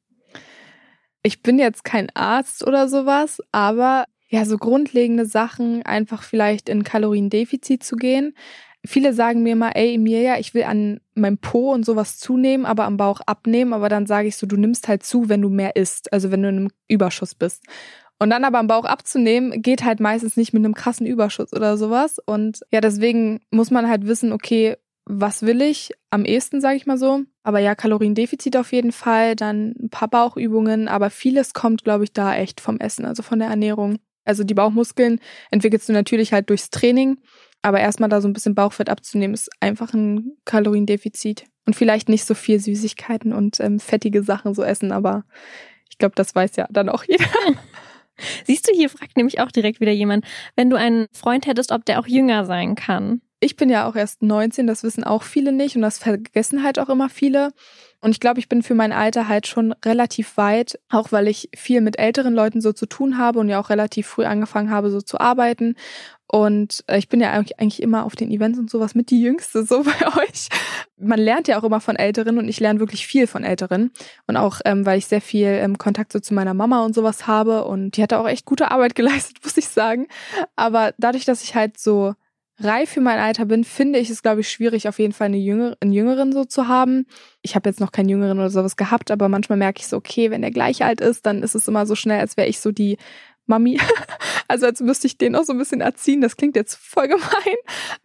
Ich 1.24 1.42
bin 1.42 1.58
jetzt 1.58 1.84
kein 1.84 2.12
Arzt 2.16 2.66
oder 2.66 2.88
sowas, 2.88 3.40
aber 3.52 4.06
ja, 4.28 4.46
so 4.46 4.58
grundlegende 4.58 5.26
Sachen, 5.26 5.82
einfach 5.84 6.22
vielleicht 6.22 6.70
in 6.70 6.84
Kaloriendefizit 6.84 7.84
zu 7.84 7.96
gehen. 7.96 8.36
Viele 8.86 9.14
sagen 9.14 9.44
mir 9.44 9.54
immer, 9.54 9.76
ey 9.76 9.96
Emilia, 9.96 10.40
ich 10.40 10.54
will 10.54 10.64
an 10.64 11.02
meinem 11.14 11.38
Po 11.38 11.74
und 11.74 11.86
sowas 11.86 12.18
zunehmen, 12.18 12.66
aber 12.66 12.86
am 12.86 12.98
Bauch 12.98 13.20
abnehmen. 13.26 13.74
Aber 13.74 13.90
dann 13.90 14.06
sage 14.06 14.28
ich 14.28 14.38
so, 14.38 14.48
du 14.48 14.56
nimmst 14.56 14.88
halt 14.88 15.04
zu, 15.04 15.28
wenn 15.30 15.42
du 15.42 15.50
mehr 15.50 15.76
isst, 15.76 16.14
also 16.14 16.32
wenn 16.32 16.42
du 16.42 16.50
in 16.50 16.58
einem 16.58 16.70
Überschuss 16.88 17.36
bist. 17.36 17.64
Und 18.20 18.30
dann 18.30 18.44
aber 18.44 18.60
am 18.60 18.68
Bauch 18.68 18.86
abzunehmen, 18.86 19.62
geht 19.62 19.84
halt 19.84 20.00
meistens 20.00 20.36
nicht 20.36 20.54
mit 20.54 20.64
einem 20.64 20.74
krassen 20.74 21.08
Überschuss 21.08 21.54
oder 21.54 21.78
sowas. 21.78 22.20
Und 22.26 22.60
ja, 22.72 22.82
deswegen 22.82 23.40
muss 23.50 23.72
man 23.72 23.90
halt 23.90 24.08
wissen, 24.08 24.34
okay, 24.34 24.76
was 25.06 25.42
will 25.42 25.62
ich 25.62 25.92
am 26.12 26.24
ehesten, 26.24 26.62
sage 26.62 26.76
ich 26.76 26.86
mal 26.86 26.98
so. 26.98 27.22
Aber 27.44 27.60
ja, 27.60 27.76
Kaloriendefizit 27.76 28.56
auf 28.58 28.72
jeden 28.72 28.92
Fall, 28.92 29.36
dann 29.36 29.74
ein 29.82 29.90
paar 29.90 30.08
Bauchübungen, 30.08 30.88
aber 30.88 31.10
vieles 31.10 31.54
kommt, 31.54 31.84
glaube 31.84 32.04
ich, 32.04 32.14
da 32.14 32.36
echt 32.36 32.62
vom 32.62 32.80
Essen, 32.80 33.06
also 33.06 33.24
von 33.24 33.40
der 33.40 33.48
Ernährung. 33.48 34.00
Also 34.26 34.44
die 34.44 34.54
Bauchmuskeln 34.54 35.20
entwickelst 35.50 35.90
du 35.90 35.94
natürlich 35.94 36.32
halt 36.32 36.50
durchs 36.50 36.70
Training. 36.70 37.18
Aber 37.62 37.80
erstmal 37.80 38.10
da 38.10 38.22
so 38.22 38.28
ein 38.28 38.34
bisschen 38.34 38.56
Bauchfett 38.56 38.90
abzunehmen, 38.90 39.34
ist 39.34 39.50
einfach 39.60 39.94
ein 39.94 40.38
Kaloriendefizit. 40.46 41.46
Und 41.66 41.76
vielleicht 41.76 42.10
nicht 42.10 42.26
so 42.26 42.34
viel 42.34 42.60
Süßigkeiten 42.60 43.32
und 43.34 43.60
ähm, 43.60 43.80
fettige 43.80 44.24
Sachen 44.24 44.56
so 44.56 44.64
essen, 44.64 44.92
aber 44.92 45.24
ich 45.90 45.98
glaube, 45.98 46.16
das 46.16 46.34
weiß 46.34 46.56
ja 46.56 46.68
dann 46.72 46.90
auch 46.90 47.04
jeder. 47.04 47.26
Siehst 48.46 48.68
du, 48.68 48.74
hier 48.74 48.90
fragt 48.90 49.18
nämlich 49.18 49.40
auch 49.40 49.52
direkt 49.52 49.80
wieder 49.80 49.92
jemand, 49.92 50.26
wenn 50.56 50.70
du 50.70 50.76
einen 50.76 51.08
Freund 51.12 51.46
hättest, 51.46 51.72
ob 51.72 51.86
der 51.86 52.00
auch 52.00 52.08
jünger 52.08 52.46
sein 52.46 52.76
kann. 52.76 53.22
Ich 53.42 53.56
bin 53.56 53.70
ja 53.70 53.88
auch 53.88 53.96
erst 53.96 54.22
19, 54.22 54.68
das 54.68 54.84
wissen 54.84 55.06
auch 55.06 55.24
viele 55.24 55.54
nicht 55.54 55.78
und 55.78 55.82
das 55.82 55.98
vergessen 55.98 56.62
halt 56.64 56.78
auch 56.78 56.90
immer 56.90 57.08
viele. 57.08 57.52
Und 58.02 58.12
ich 58.12 58.20
glaube, 58.20 58.40
ich 58.40 58.50
bin 58.50 58.64
für 58.64 58.76
mein 58.76 58.92
Alter 58.92 59.30
halt 59.30 59.48
schon 59.48 59.74
relativ 59.86 60.36
weit, 60.36 60.78
auch 60.90 61.14
weil 61.14 61.28
ich 61.28 61.50
viel 61.56 61.80
mit 61.80 62.00
älteren 62.00 62.34
Leuten 62.34 62.60
so 62.60 62.74
zu 62.74 62.86
tun 62.86 63.18
habe 63.18 63.40
und 63.40 63.48
ja 63.48 63.60
auch 63.60 63.70
relativ 63.70 64.08
früh 64.08 64.26
angefangen 64.26 64.72
habe, 64.72 64.90
so 64.90 65.00
zu 65.02 65.20
arbeiten. 65.20 65.76
Und 66.32 66.84
äh, 66.86 67.00
ich 67.00 67.10
bin 67.10 67.20
ja 67.22 67.32
eigentlich 67.32 67.82
immer 67.82 68.06
auf 68.06 68.16
den 68.16 68.30
Events 68.30 68.60
und 68.60 68.70
sowas 68.70 68.94
mit 68.94 69.10
die 69.10 69.22
Jüngste, 69.22 69.64
so 69.66 69.84
bei 69.84 70.08
euch. 70.22 70.48
Man 70.98 71.20
lernt 71.20 71.48
ja 71.48 71.60
auch 71.60 71.64
immer 71.64 71.82
von 71.82 71.96
Älteren 71.96 72.38
und 72.38 72.48
ich 72.48 72.60
lerne 72.60 72.80
wirklich 72.80 73.08
viel 73.08 73.26
von 73.26 73.44
Älteren. 73.44 73.92
Und 74.28 74.38
auch, 74.38 74.62
ähm, 74.66 74.86
weil 74.86 75.00
ich 75.00 75.08
sehr 75.08 75.22
viel 75.22 75.48
ähm, 75.48 75.80
Kontakt 75.80 76.14
so 76.14 76.20
zu 76.20 76.36
meiner 76.36 76.54
Mama 76.54 76.86
und 76.86 76.94
sowas 76.94 77.26
habe. 77.26 77.66
Und 77.66 77.98
die 77.98 78.04
hat 78.04 78.14
auch 78.14 78.28
echt 78.28 78.46
gute 78.46 78.70
Arbeit 78.70 78.94
geleistet, 78.96 79.38
muss 79.44 79.58
ich 79.58 79.68
sagen. 79.70 80.08
Aber 80.56 80.94
dadurch, 81.00 81.26
dass 81.26 81.44
ich 81.44 81.56
halt 81.56 81.80
so 81.80 82.14
reif 82.60 82.92
für 82.92 83.02
mein 83.02 83.20
Alter 83.20 83.46
bin, 83.46 83.64
finde 83.64 84.00
ich 84.00 84.10
es, 84.10 84.22
glaube 84.22 84.42
ich, 84.42 84.50
schwierig, 84.50 84.88
auf 84.88 85.00
jeden 85.00 85.14
Fall 85.14 85.28
eine 85.28 85.38
Jüngere, 85.38 85.78
einen 85.80 85.94
Jüngeren 85.94 86.34
so 86.34 86.44
zu 86.44 86.68
haben. 86.68 87.08
Ich 87.42 87.56
habe 87.56 87.70
jetzt 87.70 87.80
noch 87.80 87.92
keinen 87.92 88.10
Jüngeren 88.10 88.38
oder 88.38 88.50
sowas 88.50 88.76
gehabt, 88.76 89.12
aber 89.12 89.30
manchmal 89.30 89.58
merke 89.58 89.80
ich 89.80 89.88
so, 89.88 89.98
okay, 89.98 90.30
wenn 90.30 90.42
der 90.42 90.52
gleich 90.52 90.84
alt 90.84 91.02
ist, 91.02 91.26
dann 91.26 91.42
ist 91.42 91.56
es 91.56 91.68
immer 91.68 91.86
so 91.86 91.96
schnell, 91.96 92.20
als 92.20 92.38
wäre 92.38 92.48
ich 92.48 92.60
so 92.60 92.72
die 92.72 92.98
Mami. 93.50 93.80
Also 94.52 94.66
als 94.66 94.80
müsste 94.80 95.06
ich 95.06 95.20
den 95.20 95.36
auch 95.36 95.44
so 95.44 95.54
ein 95.54 95.60
bisschen 95.60 95.80
erziehen. 95.80 96.22
Das 96.22 96.36
klingt 96.36 96.56
jetzt 96.56 96.74
voll 96.74 97.08
gemein. 97.08 97.56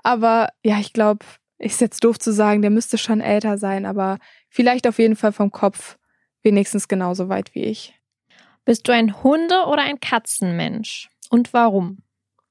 Aber 0.03 0.51
ja, 0.63 0.79
ich 0.79 0.93
glaube, 0.93 1.25
ist 1.59 1.81
jetzt 1.81 2.05
doof 2.05 2.19
zu 2.19 2.35
sagen, 2.35 2.61
der 2.61 2.71
müsste 2.71 2.99
schon 2.99 3.23
älter 3.23 3.57
sein, 3.57 3.87
aber 3.87 4.19
vielleicht 4.51 4.87
auf 4.87 4.99
jeden 4.99 5.17
Fall 5.17 5.33
vom 5.33 5.51
Kopf 5.51 5.97
wenigstens 6.43 6.87
genauso 6.87 7.31
weit 7.31 7.55
wie 7.55 7.65
ich. 7.65 7.99
Bist 8.67 8.87
du 8.87 8.93
ein 8.93 9.23
Hunde- 9.23 9.65
oder 9.69 9.85
ein 9.85 10.01
Katzenmensch? 10.01 11.09
Und 11.31 11.55
warum? 11.55 12.03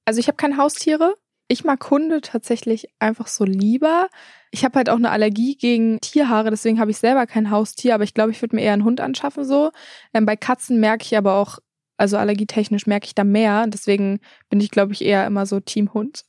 Also 0.06 0.19
ich 0.19 0.27
habe 0.27 0.38
keine 0.38 0.58
Haustiere, 0.58 1.13
ich 1.47 1.63
mag 1.63 1.89
Hunde 1.89 2.21
tatsächlich 2.21 2.88
einfach 2.99 3.27
so 3.27 3.43
lieber. 3.43 4.08
Ich 4.51 4.63
habe 4.63 4.77
halt 4.77 4.89
auch 4.89 4.95
eine 4.95 5.12
Allergie 5.12 5.56
gegen 5.56 5.99
Tierhaare, 5.99 6.49
deswegen 6.49 6.79
habe 6.79 6.91
ich 6.91 6.97
selber 6.97 7.27
kein 7.27 7.51
Haustier, 7.51 7.93
aber 7.93 8.03
ich 8.03 8.13
glaube, 8.13 8.32
ich 8.32 8.41
würde 8.41 8.56
mir 8.56 8.63
eher 8.63 8.73
einen 8.73 8.86
Hund 8.86 9.01
anschaffen 9.01 9.43
so. 9.43 9.71
Ähm, 10.13 10.25
bei 10.25 10.36
Katzen 10.36 10.79
merke 10.79 11.03
ich 11.03 11.17
aber 11.17 11.36
auch, 11.36 11.60
also 12.03 12.17
allergietechnisch 12.17 12.85
merke 12.85 13.05
ich 13.05 13.15
da 13.15 13.23
mehr. 13.23 13.65
Deswegen 13.67 14.19
bin 14.49 14.59
ich, 14.59 14.71
glaube 14.71 14.91
ich, 14.91 15.05
eher 15.05 15.25
immer 15.25 15.45
so 15.45 15.61
Team 15.61 15.93
Hund. 15.93 16.25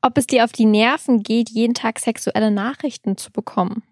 Ob 0.00 0.18
es 0.18 0.26
dir 0.26 0.42
auf 0.42 0.50
die 0.50 0.64
Nerven 0.64 1.22
geht, 1.22 1.48
jeden 1.48 1.74
Tag 1.74 2.00
sexuelle 2.00 2.50
Nachrichten 2.50 3.16
zu 3.16 3.30
bekommen? 3.30 3.84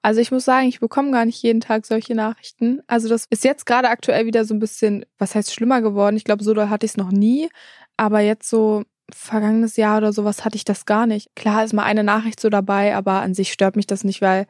Also 0.00 0.20
ich 0.20 0.30
muss 0.30 0.44
sagen, 0.44 0.68
ich 0.68 0.78
bekomme 0.78 1.10
gar 1.10 1.24
nicht 1.24 1.42
jeden 1.42 1.60
Tag 1.60 1.86
solche 1.86 2.14
Nachrichten. 2.14 2.82
Also 2.86 3.08
das 3.08 3.26
ist 3.30 3.42
jetzt 3.42 3.66
gerade 3.66 3.88
aktuell 3.88 4.26
wieder 4.26 4.44
so 4.44 4.54
ein 4.54 4.60
bisschen, 4.60 5.04
was 5.18 5.34
heißt 5.34 5.52
schlimmer 5.52 5.82
geworden. 5.82 6.16
Ich 6.16 6.22
glaube, 6.22 6.44
so 6.44 6.54
doll 6.54 6.70
hatte 6.70 6.86
ich 6.86 6.92
es 6.92 6.96
noch 6.96 7.10
nie. 7.10 7.48
Aber 7.96 8.20
jetzt 8.20 8.48
so 8.48 8.84
vergangenes 9.12 9.76
Jahr 9.76 9.98
oder 9.98 10.12
sowas 10.12 10.44
hatte 10.44 10.54
ich 10.54 10.64
das 10.64 10.86
gar 10.86 11.06
nicht. 11.06 11.34
Klar 11.34 11.64
ist 11.64 11.72
mal 11.72 11.82
eine 11.82 12.04
Nachricht 12.04 12.38
so 12.38 12.48
dabei, 12.48 12.94
aber 12.94 13.22
an 13.22 13.34
sich 13.34 13.52
stört 13.52 13.74
mich 13.74 13.88
das 13.88 14.04
nicht, 14.04 14.22
weil 14.22 14.46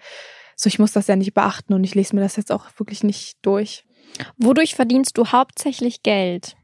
so 0.55 0.69
ich 0.69 0.79
muss 0.79 0.93
das 0.93 1.07
ja 1.07 1.17
nicht 1.17 1.33
beachten 1.33 1.73
und 1.73 1.83
ich 1.83 1.95
lese 1.95 2.15
mir 2.15 2.21
das 2.21 2.37
jetzt 2.37 2.53
auch 2.53 2.67
wirklich 2.77 3.03
nicht 3.03 3.39
durch. 3.41 3.85
Wodurch 4.37 4.75
verdienst 4.75 5.17
du 5.19 5.27
hauptsächlich 5.29 6.03
Geld? 6.03 6.57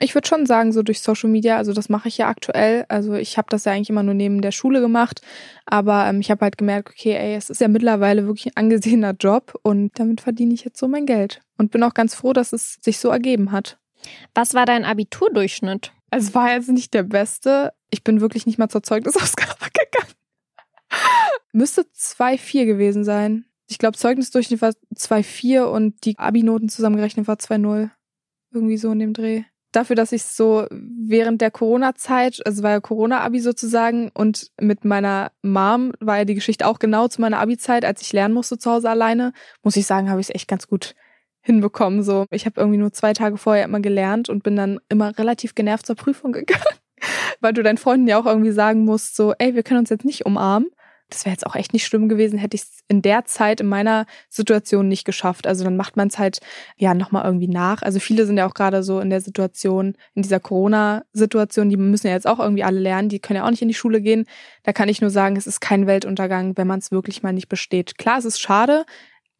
Ich 0.00 0.14
würde 0.14 0.26
schon 0.26 0.44
sagen, 0.44 0.72
so 0.72 0.82
durch 0.82 1.00
Social 1.00 1.30
Media, 1.30 1.56
also 1.56 1.72
das 1.72 1.88
mache 1.88 2.08
ich 2.08 2.18
ja 2.18 2.28
aktuell. 2.28 2.84
Also 2.88 3.14
ich 3.14 3.38
habe 3.38 3.46
das 3.48 3.64
ja 3.64 3.72
eigentlich 3.72 3.90
immer 3.90 4.02
nur 4.02 4.14
neben 4.14 4.42
der 4.42 4.50
Schule 4.50 4.80
gemacht, 4.80 5.22
aber 5.66 6.06
ähm, 6.06 6.20
ich 6.20 6.30
habe 6.30 6.42
halt 6.42 6.58
gemerkt, 6.58 6.90
okay, 6.90 7.14
ey, 7.14 7.36
es 7.36 7.48
ist 7.48 7.60
ja 7.60 7.68
mittlerweile 7.68 8.26
wirklich 8.26 8.48
ein 8.48 8.56
angesehener 8.56 9.14
Job 9.18 9.58
und 9.62 9.98
damit 9.98 10.20
verdiene 10.20 10.52
ich 10.52 10.64
jetzt 10.64 10.78
so 10.78 10.88
mein 10.88 11.06
Geld 11.06 11.40
und 11.58 11.70
bin 11.70 11.82
auch 11.82 11.94
ganz 11.94 12.14
froh, 12.14 12.32
dass 12.32 12.52
es 12.52 12.78
sich 12.82 12.98
so 12.98 13.08
ergeben 13.08 13.52
hat. 13.52 13.78
Was 14.34 14.52
war 14.52 14.66
dein 14.66 14.84
Abiturdurchschnitt? 14.84 15.92
Es 16.10 16.34
war 16.34 16.52
jetzt 16.52 16.68
nicht 16.68 16.92
der 16.92 17.04
beste. 17.04 17.72
Ich 17.90 18.04
bin 18.04 18.20
wirklich 18.20 18.46
nicht 18.46 18.58
mal 18.58 18.68
zur 18.68 18.82
Zeugnisausgabe 18.82 19.54
gegangen. 19.72 20.12
Müsste 21.52 21.82
2,4 21.82 22.66
gewesen 22.66 23.04
sein. 23.04 23.46
Ich 23.66 23.78
glaube, 23.78 23.96
Zeugnisdurchschnitt 23.96 24.60
war 24.62 24.72
2,4 24.94 25.64
und 25.64 26.04
die 26.04 26.18
Abi-Noten 26.18 26.68
zusammengerechnet 26.68 27.26
war 27.26 27.36
2,0. 27.36 27.90
Irgendwie 28.52 28.76
so 28.76 28.92
in 28.92 28.98
dem 28.98 29.12
Dreh. 29.14 29.42
Dafür, 29.72 29.96
dass 29.96 30.12
ich 30.12 30.22
so 30.22 30.66
während 30.70 31.40
der 31.40 31.50
Corona-Zeit, 31.50 32.46
also 32.46 32.62
war 32.62 32.70
ja 32.70 32.80
Corona-Abi 32.80 33.40
sozusagen, 33.40 34.10
und 34.14 34.52
mit 34.60 34.84
meiner 34.84 35.32
Mom 35.42 35.92
war 35.98 36.18
ja 36.18 36.24
die 36.24 36.36
Geschichte 36.36 36.66
auch 36.66 36.78
genau 36.78 37.08
zu 37.08 37.20
meiner 37.20 37.40
Abi-Zeit, 37.40 37.84
als 37.84 38.00
ich 38.02 38.12
lernen 38.12 38.34
musste 38.34 38.58
zu 38.58 38.70
Hause 38.70 38.88
alleine, 38.88 39.32
muss 39.62 39.76
ich 39.76 39.86
sagen, 39.86 40.10
habe 40.10 40.20
ich 40.20 40.28
es 40.28 40.34
echt 40.34 40.46
ganz 40.46 40.68
gut 40.68 40.94
hinbekommen. 41.40 42.02
So, 42.02 42.26
ich 42.30 42.46
habe 42.46 42.60
irgendwie 42.60 42.78
nur 42.78 42.92
zwei 42.92 43.12
Tage 43.12 43.36
vorher 43.36 43.64
immer 43.64 43.80
gelernt 43.80 44.28
und 44.28 44.42
bin 44.42 44.56
dann 44.56 44.80
immer 44.88 45.16
relativ 45.18 45.54
genervt 45.54 45.86
zur 45.86 45.96
Prüfung 45.96 46.32
gegangen, 46.32 46.62
weil 47.40 47.52
du 47.52 47.62
deinen 47.62 47.78
Freunden 47.78 48.06
ja 48.06 48.18
auch 48.18 48.26
irgendwie 48.26 48.52
sagen 48.52 48.84
musst, 48.84 49.16
so, 49.16 49.34
ey, 49.38 49.54
wir 49.54 49.62
können 49.62 49.80
uns 49.80 49.90
jetzt 49.90 50.04
nicht 50.04 50.26
umarmen. 50.26 50.68
Das 51.14 51.24
wäre 51.24 51.32
jetzt 51.32 51.46
auch 51.46 51.54
echt 51.54 51.72
nicht 51.72 51.86
schlimm 51.86 52.08
gewesen, 52.08 52.38
hätte 52.38 52.56
ich 52.56 52.62
es 52.62 52.80
in 52.88 53.00
der 53.00 53.24
Zeit 53.24 53.60
in 53.60 53.66
meiner 53.66 54.06
Situation 54.28 54.88
nicht 54.88 55.04
geschafft. 55.04 55.46
Also 55.46 55.64
dann 55.64 55.76
macht 55.76 55.96
man 55.96 56.08
es 56.08 56.18
halt 56.18 56.40
ja 56.76 56.94
nochmal 56.94 57.24
irgendwie 57.24 57.48
nach. 57.48 57.82
Also 57.82 58.00
viele 58.00 58.26
sind 58.26 58.36
ja 58.36 58.46
auch 58.46 58.54
gerade 58.54 58.82
so 58.82 59.00
in 59.00 59.10
der 59.10 59.20
Situation, 59.20 59.94
in 60.14 60.22
dieser 60.22 60.40
Corona-Situation, 60.40 61.70
die 61.70 61.76
müssen 61.76 62.08
ja 62.08 62.12
jetzt 62.12 62.26
auch 62.26 62.40
irgendwie 62.40 62.64
alle 62.64 62.80
lernen, 62.80 63.08
die 63.08 63.20
können 63.20 63.38
ja 63.38 63.46
auch 63.46 63.50
nicht 63.50 63.62
in 63.62 63.68
die 63.68 63.74
Schule 63.74 64.00
gehen. 64.00 64.26
Da 64.64 64.72
kann 64.72 64.88
ich 64.88 65.00
nur 65.00 65.10
sagen, 65.10 65.36
es 65.36 65.46
ist 65.46 65.60
kein 65.60 65.86
Weltuntergang, 65.86 66.56
wenn 66.56 66.66
man 66.66 66.80
es 66.80 66.90
wirklich 66.90 67.22
mal 67.22 67.32
nicht 67.32 67.48
besteht. 67.48 67.96
Klar, 67.96 68.18
es 68.18 68.24
ist 68.24 68.40
schade, 68.40 68.84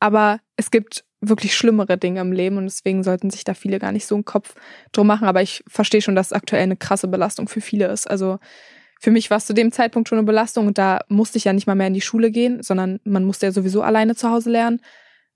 aber 0.00 0.40
es 0.56 0.70
gibt 0.70 1.04
wirklich 1.20 1.54
schlimmere 1.56 1.98
Dinge 1.98 2.20
im 2.20 2.32
Leben 2.32 2.58
und 2.58 2.64
deswegen 2.64 3.02
sollten 3.02 3.30
sich 3.30 3.44
da 3.44 3.54
viele 3.54 3.78
gar 3.78 3.92
nicht 3.92 4.06
so 4.06 4.14
einen 4.14 4.24
Kopf 4.24 4.54
drum 4.92 5.06
machen. 5.06 5.26
Aber 5.26 5.42
ich 5.42 5.64
verstehe 5.66 6.02
schon, 6.02 6.14
dass 6.14 6.28
es 6.28 6.32
aktuell 6.32 6.62
eine 6.62 6.76
krasse 6.76 7.08
Belastung 7.08 7.48
für 7.48 7.60
viele 7.60 7.86
ist. 7.86 8.08
Also 8.08 8.38
für 9.04 9.10
mich 9.10 9.28
war 9.28 9.36
es 9.36 9.44
zu 9.44 9.52
dem 9.52 9.70
Zeitpunkt 9.70 10.08
schon 10.08 10.16
eine 10.16 10.24
Belastung 10.24 10.66
und 10.66 10.78
da 10.78 11.00
musste 11.08 11.36
ich 11.36 11.44
ja 11.44 11.52
nicht 11.52 11.66
mal 11.66 11.74
mehr 11.74 11.88
in 11.88 11.92
die 11.92 12.00
Schule 12.00 12.30
gehen, 12.30 12.62
sondern 12.62 13.00
man 13.04 13.26
musste 13.26 13.44
ja 13.44 13.52
sowieso 13.52 13.82
alleine 13.82 14.16
zu 14.16 14.30
Hause 14.30 14.48
lernen. 14.48 14.80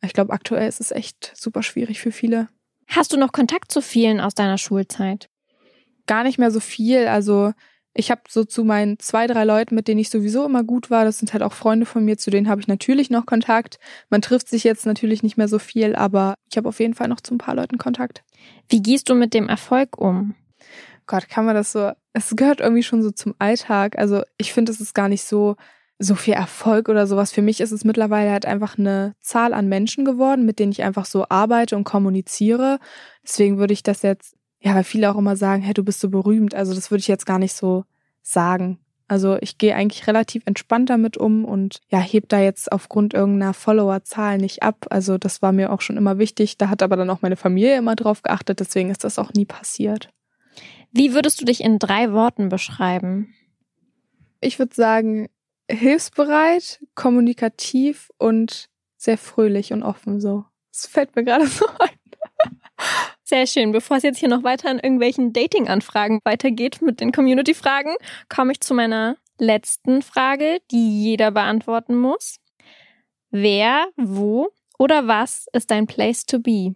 Ich 0.01 0.15
glaube, 0.15 0.33
aktuell 0.33 0.67
ist 0.67 0.81
es 0.81 0.91
echt 0.91 1.35
super 1.37 1.63
schwierig 1.63 2.01
für 2.01 2.11
viele. 2.11 2.49
Hast 2.87 3.13
du 3.13 3.19
noch 3.19 3.31
Kontakt 3.31 3.71
zu 3.71 3.83
vielen 3.83 4.21
aus 4.21 4.35
deiner 4.35 4.57
Schulzeit? 4.57 5.29
Gar 6.07 6.25
nicht 6.25 6.39
mehr 6.39 6.51
so 6.51 6.61
viel. 6.61 7.09
Also 7.09 7.53
ich 7.93 8.11
habe 8.11 8.23
so 8.27 8.43
zu 8.43 8.65
meinen 8.65 8.99
zwei, 9.01 9.27
drei 9.27 9.45
Leuten, 9.45 9.75
mit 9.75 9.87
denen 9.87 10.01
ich 10.01 10.09
sowieso 10.09 10.47
immer 10.47 10.65
gut 10.65 10.89
war, 10.89 11.05
das 11.05 11.19
sind 11.19 11.35
halt 11.35 11.43
auch 11.43 11.53
Freunde 11.53 11.85
von 11.85 12.03
mir, 12.03 12.17
zu 12.17 12.31
denen 12.31 12.49
habe 12.49 12.63
ich 12.63 12.69
natürlich 12.69 13.11
noch 13.11 13.27
Kontakt. 13.27 13.79
Man 14.09 14.23
trifft 14.23 14.49
sich 14.49 14.65
jetzt 14.65 14.87
natürlich 14.87 15.23
nicht 15.23 15.37
mehr 15.37 15.49
so 15.49 15.59
viel, 15.59 15.95
aber 15.95 16.37
ich 16.51 16.57
habe 16.57 16.71
auf 16.71 16.81
jeden 16.81 16.95
Fall 16.95 17.09
noch 17.09 17.21
zu 17.21 17.35
ein 17.35 17.39
paar 17.39 17.55
Leuten 17.55 17.77
Kontakt. 17.77 18.25
Wie 18.71 18.81
gehst 18.81 19.11
du 19.11 19.15
mit 19.15 19.35
dem 19.35 19.51
Erfolg 19.51 19.99
um? 19.99 20.37
Gott, 21.09 21.29
kann 21.29 21.45
man 21.45 21.57
das 21.57 21.73
so, 21.73 21.91
es 22.13 22.37
gehört 22.37 22.61
irgendwie 22.61 22.85
schon 22.85 23.03
so 23.03 23.11
zum 23.11 23.35
Alltag. 23.41 23.99
Also 23.99 24.23
ich 24.37 24.53
finde, 24.53 24.71
es 24.71 24.81
ist 24.81 24.95
gar 24.95 25.09
nicht 25.09 25.25
so, 25.25 25.57
so 25.99 26.15
viel 26.15 26.35
Erfolg 26.35 26.89
oder 26.89 27.09
sowas. 27.09 27.33
Für 27.33 27.43
mich 27.43 27.61
ist 27.61 27.73
es 27.73 27.85
mittlerweile 27.85 28.31
halt 28.31 28.47
einfach 28.47 28.79
eine 28.79 29.17
Zahl 29.21 29.53
an 29.53 29.69
Menschen 29.69 30.05
geworden, 30.05 30.47
mit 30.47 30.61
denen 30.61 30.71
ich 30.71 30.85
einfach 30.85 31.07
so 31.07 31.27
arbeite 31.29 31.75
und 31.75 31.83
kommuniziere. 31.83 32.79
Deswegen 33.25 33.59
würde 33.59 33.73
ich 33.73 33.83
das 33.83 34.03
jetzt 34.03 34.39
ja, 34.61 34.75
weil 34.75 34.85
viele 34.85 35.11
auch 35.11 35.17
immer 35.17 35.37
sagen, 35.37 35.63
hey, 35.63 35.75
du 35.75 35.85
bist 35.85 36.01
so 36.01 36.11
berühmt. 36.11 36.55
Also 36.55 36.75
das 36.75 36.91
würde 36.91 37.01
ich 37.01 37.09
jetzt 37.09 37.27
gar 37.27 37.39
nicht 37.39 37.53
so 37.53 37.85
sagen. 38.23 38.79
Also 39.07 39.39
ich 39.41 39.57
gehe 39.57 39.75
eigentlich 39.75 40.07
relativ 40.07 40.43
entspannt 40.45 40.91
damit 40.91 41.17
um 41.17 41.45
und 41.45 41.81
ja, 41.89 41.99
heb 41.99 42.29
da 42.29 42.41
jetzt 42.41 42.71
aufgrund 42.71 43.15
irgendeiner 43.15 43.55
Followerzahl 43.55 44.37
nicht 44.37 44.63
ab. 44.63 44.87
Also 44.91 45.17
das 45.17 45.41
war 45.41 45.53
mir 45.53 45.73
auch 45.73 45.81
schon 45.81 45.97
immer 45.97 46.19
wichtig. 46.19 46.59
Da 46.59 46.69
hat 46.69 46.83
aber 46.83 46.97
dann 46.97 47.09
auch 47.09 47.23
meine 47.23 47.37
Familie 47.37 47.79
immer 47.79 47.97
drauf 47.97 48.23
geachtet, 48.23 48.61
deswegen 48.61 48.91
ist 48.91 49.05
das 49.05 49.19
auch 49.19 49.33
nie 49.33 49.47
passiert. 49.47 50.11
Wie 50.93 51.15
würdest 51.15 51.41
du 51.41 51.45
dich 51.45 51.63
in 51.63 51.79
drei 51.79 52.13
Worten 52.13 52.49
beschreiben? 52.49 53.35
Ich 54.41 54.59
würde 54.59 54.75
sagen, 54.75 55.29
hilfsbereit, 55.71 56.81
kommunikativ 56.95 58.11
und 58.19 58.69
sehr 58.97 59.19
fröhlich 59.19 59.73
und 59.73 59.83
offen 59.83 60.21
so. 60.21 60.45
Das 60.73 60.87
fällt 60.87 61.15
mir 61.17 61.25
gerade 61.25 61.47
so 61.47 61.67
ein. 61.79 61.91
Sehr 63.23 63.47
schön. 63.47 63.73
Bevor 63.73 63.99
es 63.99 64.03
jetzt 64.05 64.19
hier 64.19 64.29
noch 64.29 64.43
weiter 64.43 64.71
an 64.71 64.79
irgendwelchen 64.79 65.33
Dating-Anfragen 65.33 66.21
weitergeht 66.25 66.81
mit 66.81 67.01
den 67.01 67.13
Community-Fragen, 67.13 67.95
komme 68.29 68.53
ich 68.53 68.61
zu 68.61 68.73
meiner 68.73 69.17
letzten 69.39 70.03
Frage, 70.03 70.61
die 70.71 71.03
jeder 71.03 71.31
beantworten 71.31 71.95
muss. 71.95 72.39
Wer, 73.31 73.89
wo 73.97 74.49
oder 74.79 75.07
was 75.07 75.47
ist 75.53 75.71
dein 75.71 75.87
Place 75.87 76.25
to 76.25 76.39
be? 76.39 76.75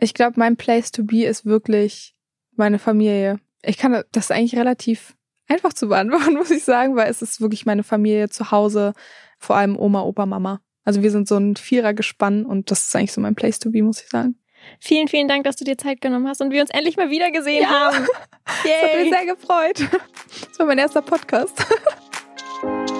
Ich 0.00 0.14
glaube, 0.14 0.40
mein 0.40 0.56
Place 0.56 0.92
to 0.92 1.04
be 1.04 1.24
ist 1.24 1.44
wirklich 1.44 2.14
meine 2.56 2.78
Familie. 2.78 3.38
Ich 3.62 3.78
kann 3.78 4.02
das 4.12 4.30
eigentlich 4.30 4.56
relativ 4.56 5.14
einfach 5.48 5.72
zu 5.72 5.88
beantworten, 5.88 6.34
muss 6.38 6.50
ich 6.50 6.64
sagen, 6.64 6.96
weil 6.96 7.10
es 7.10 7.22
ist 7.22 7.40
wirklich 7.40 7.66
meine 7.66 7.82
Familie 7.82 8.28
zu 8.28 8.50
Hause, 8.50 8.92
vor 9.38 9.56
allem 9.56 9.78
Oma, 9.78 10.02
Opa, 10.02 10.26
Mama. 10.26 10.60
Also 10.84 11.02
wir 11.02 11.10
sind 11.10 11.28
so 11.28 11.36
ein 11.36 11.56
Vierer-Gespann 11.56 12.46
und 12.46 12.70
das 12.70 12.84
ist 12.84 12.96
eigentlich 12.96 13.12
so 13.12 13.20
mein 13.20 13.34
Place 13.34 13.58
to 13.58 13.70
be, 13.70 13.82
muss 13.82 14.00
ich 14.02 14.08
sagen. 14.08 14.36
Vielen, 14.78 15.08
vielen 15.08 15.28
Dank, 15.28 15.44
dass 15.44 15.56
du 15.56 15.64
dir 15.64 15.78
Zeit 15.78 16.00
genommen 16.00 16.28
hast 16.28 16.40
und 16.40 16.50
wir 16.50 16.60
uns 16.60 16.70
endlich 16.70 16.96
mal 16.96 17.10
wieder 17.10 17.30
gesehen 17.30 17.62
ja. 17.62 17.68
haben. 17.68 18.06
Yay. 18.64 18.72
Das 18.82 18.90
hat 18.90 19.00
mich 19.00 19.10
sehr 19.10 19.26
gefreut. 19.26 20.00
Das 20.48 20.58
war 20.58 20.66
mein 20.66 20.78
erster 20.78 21.02
Podcast. 21.02 21.64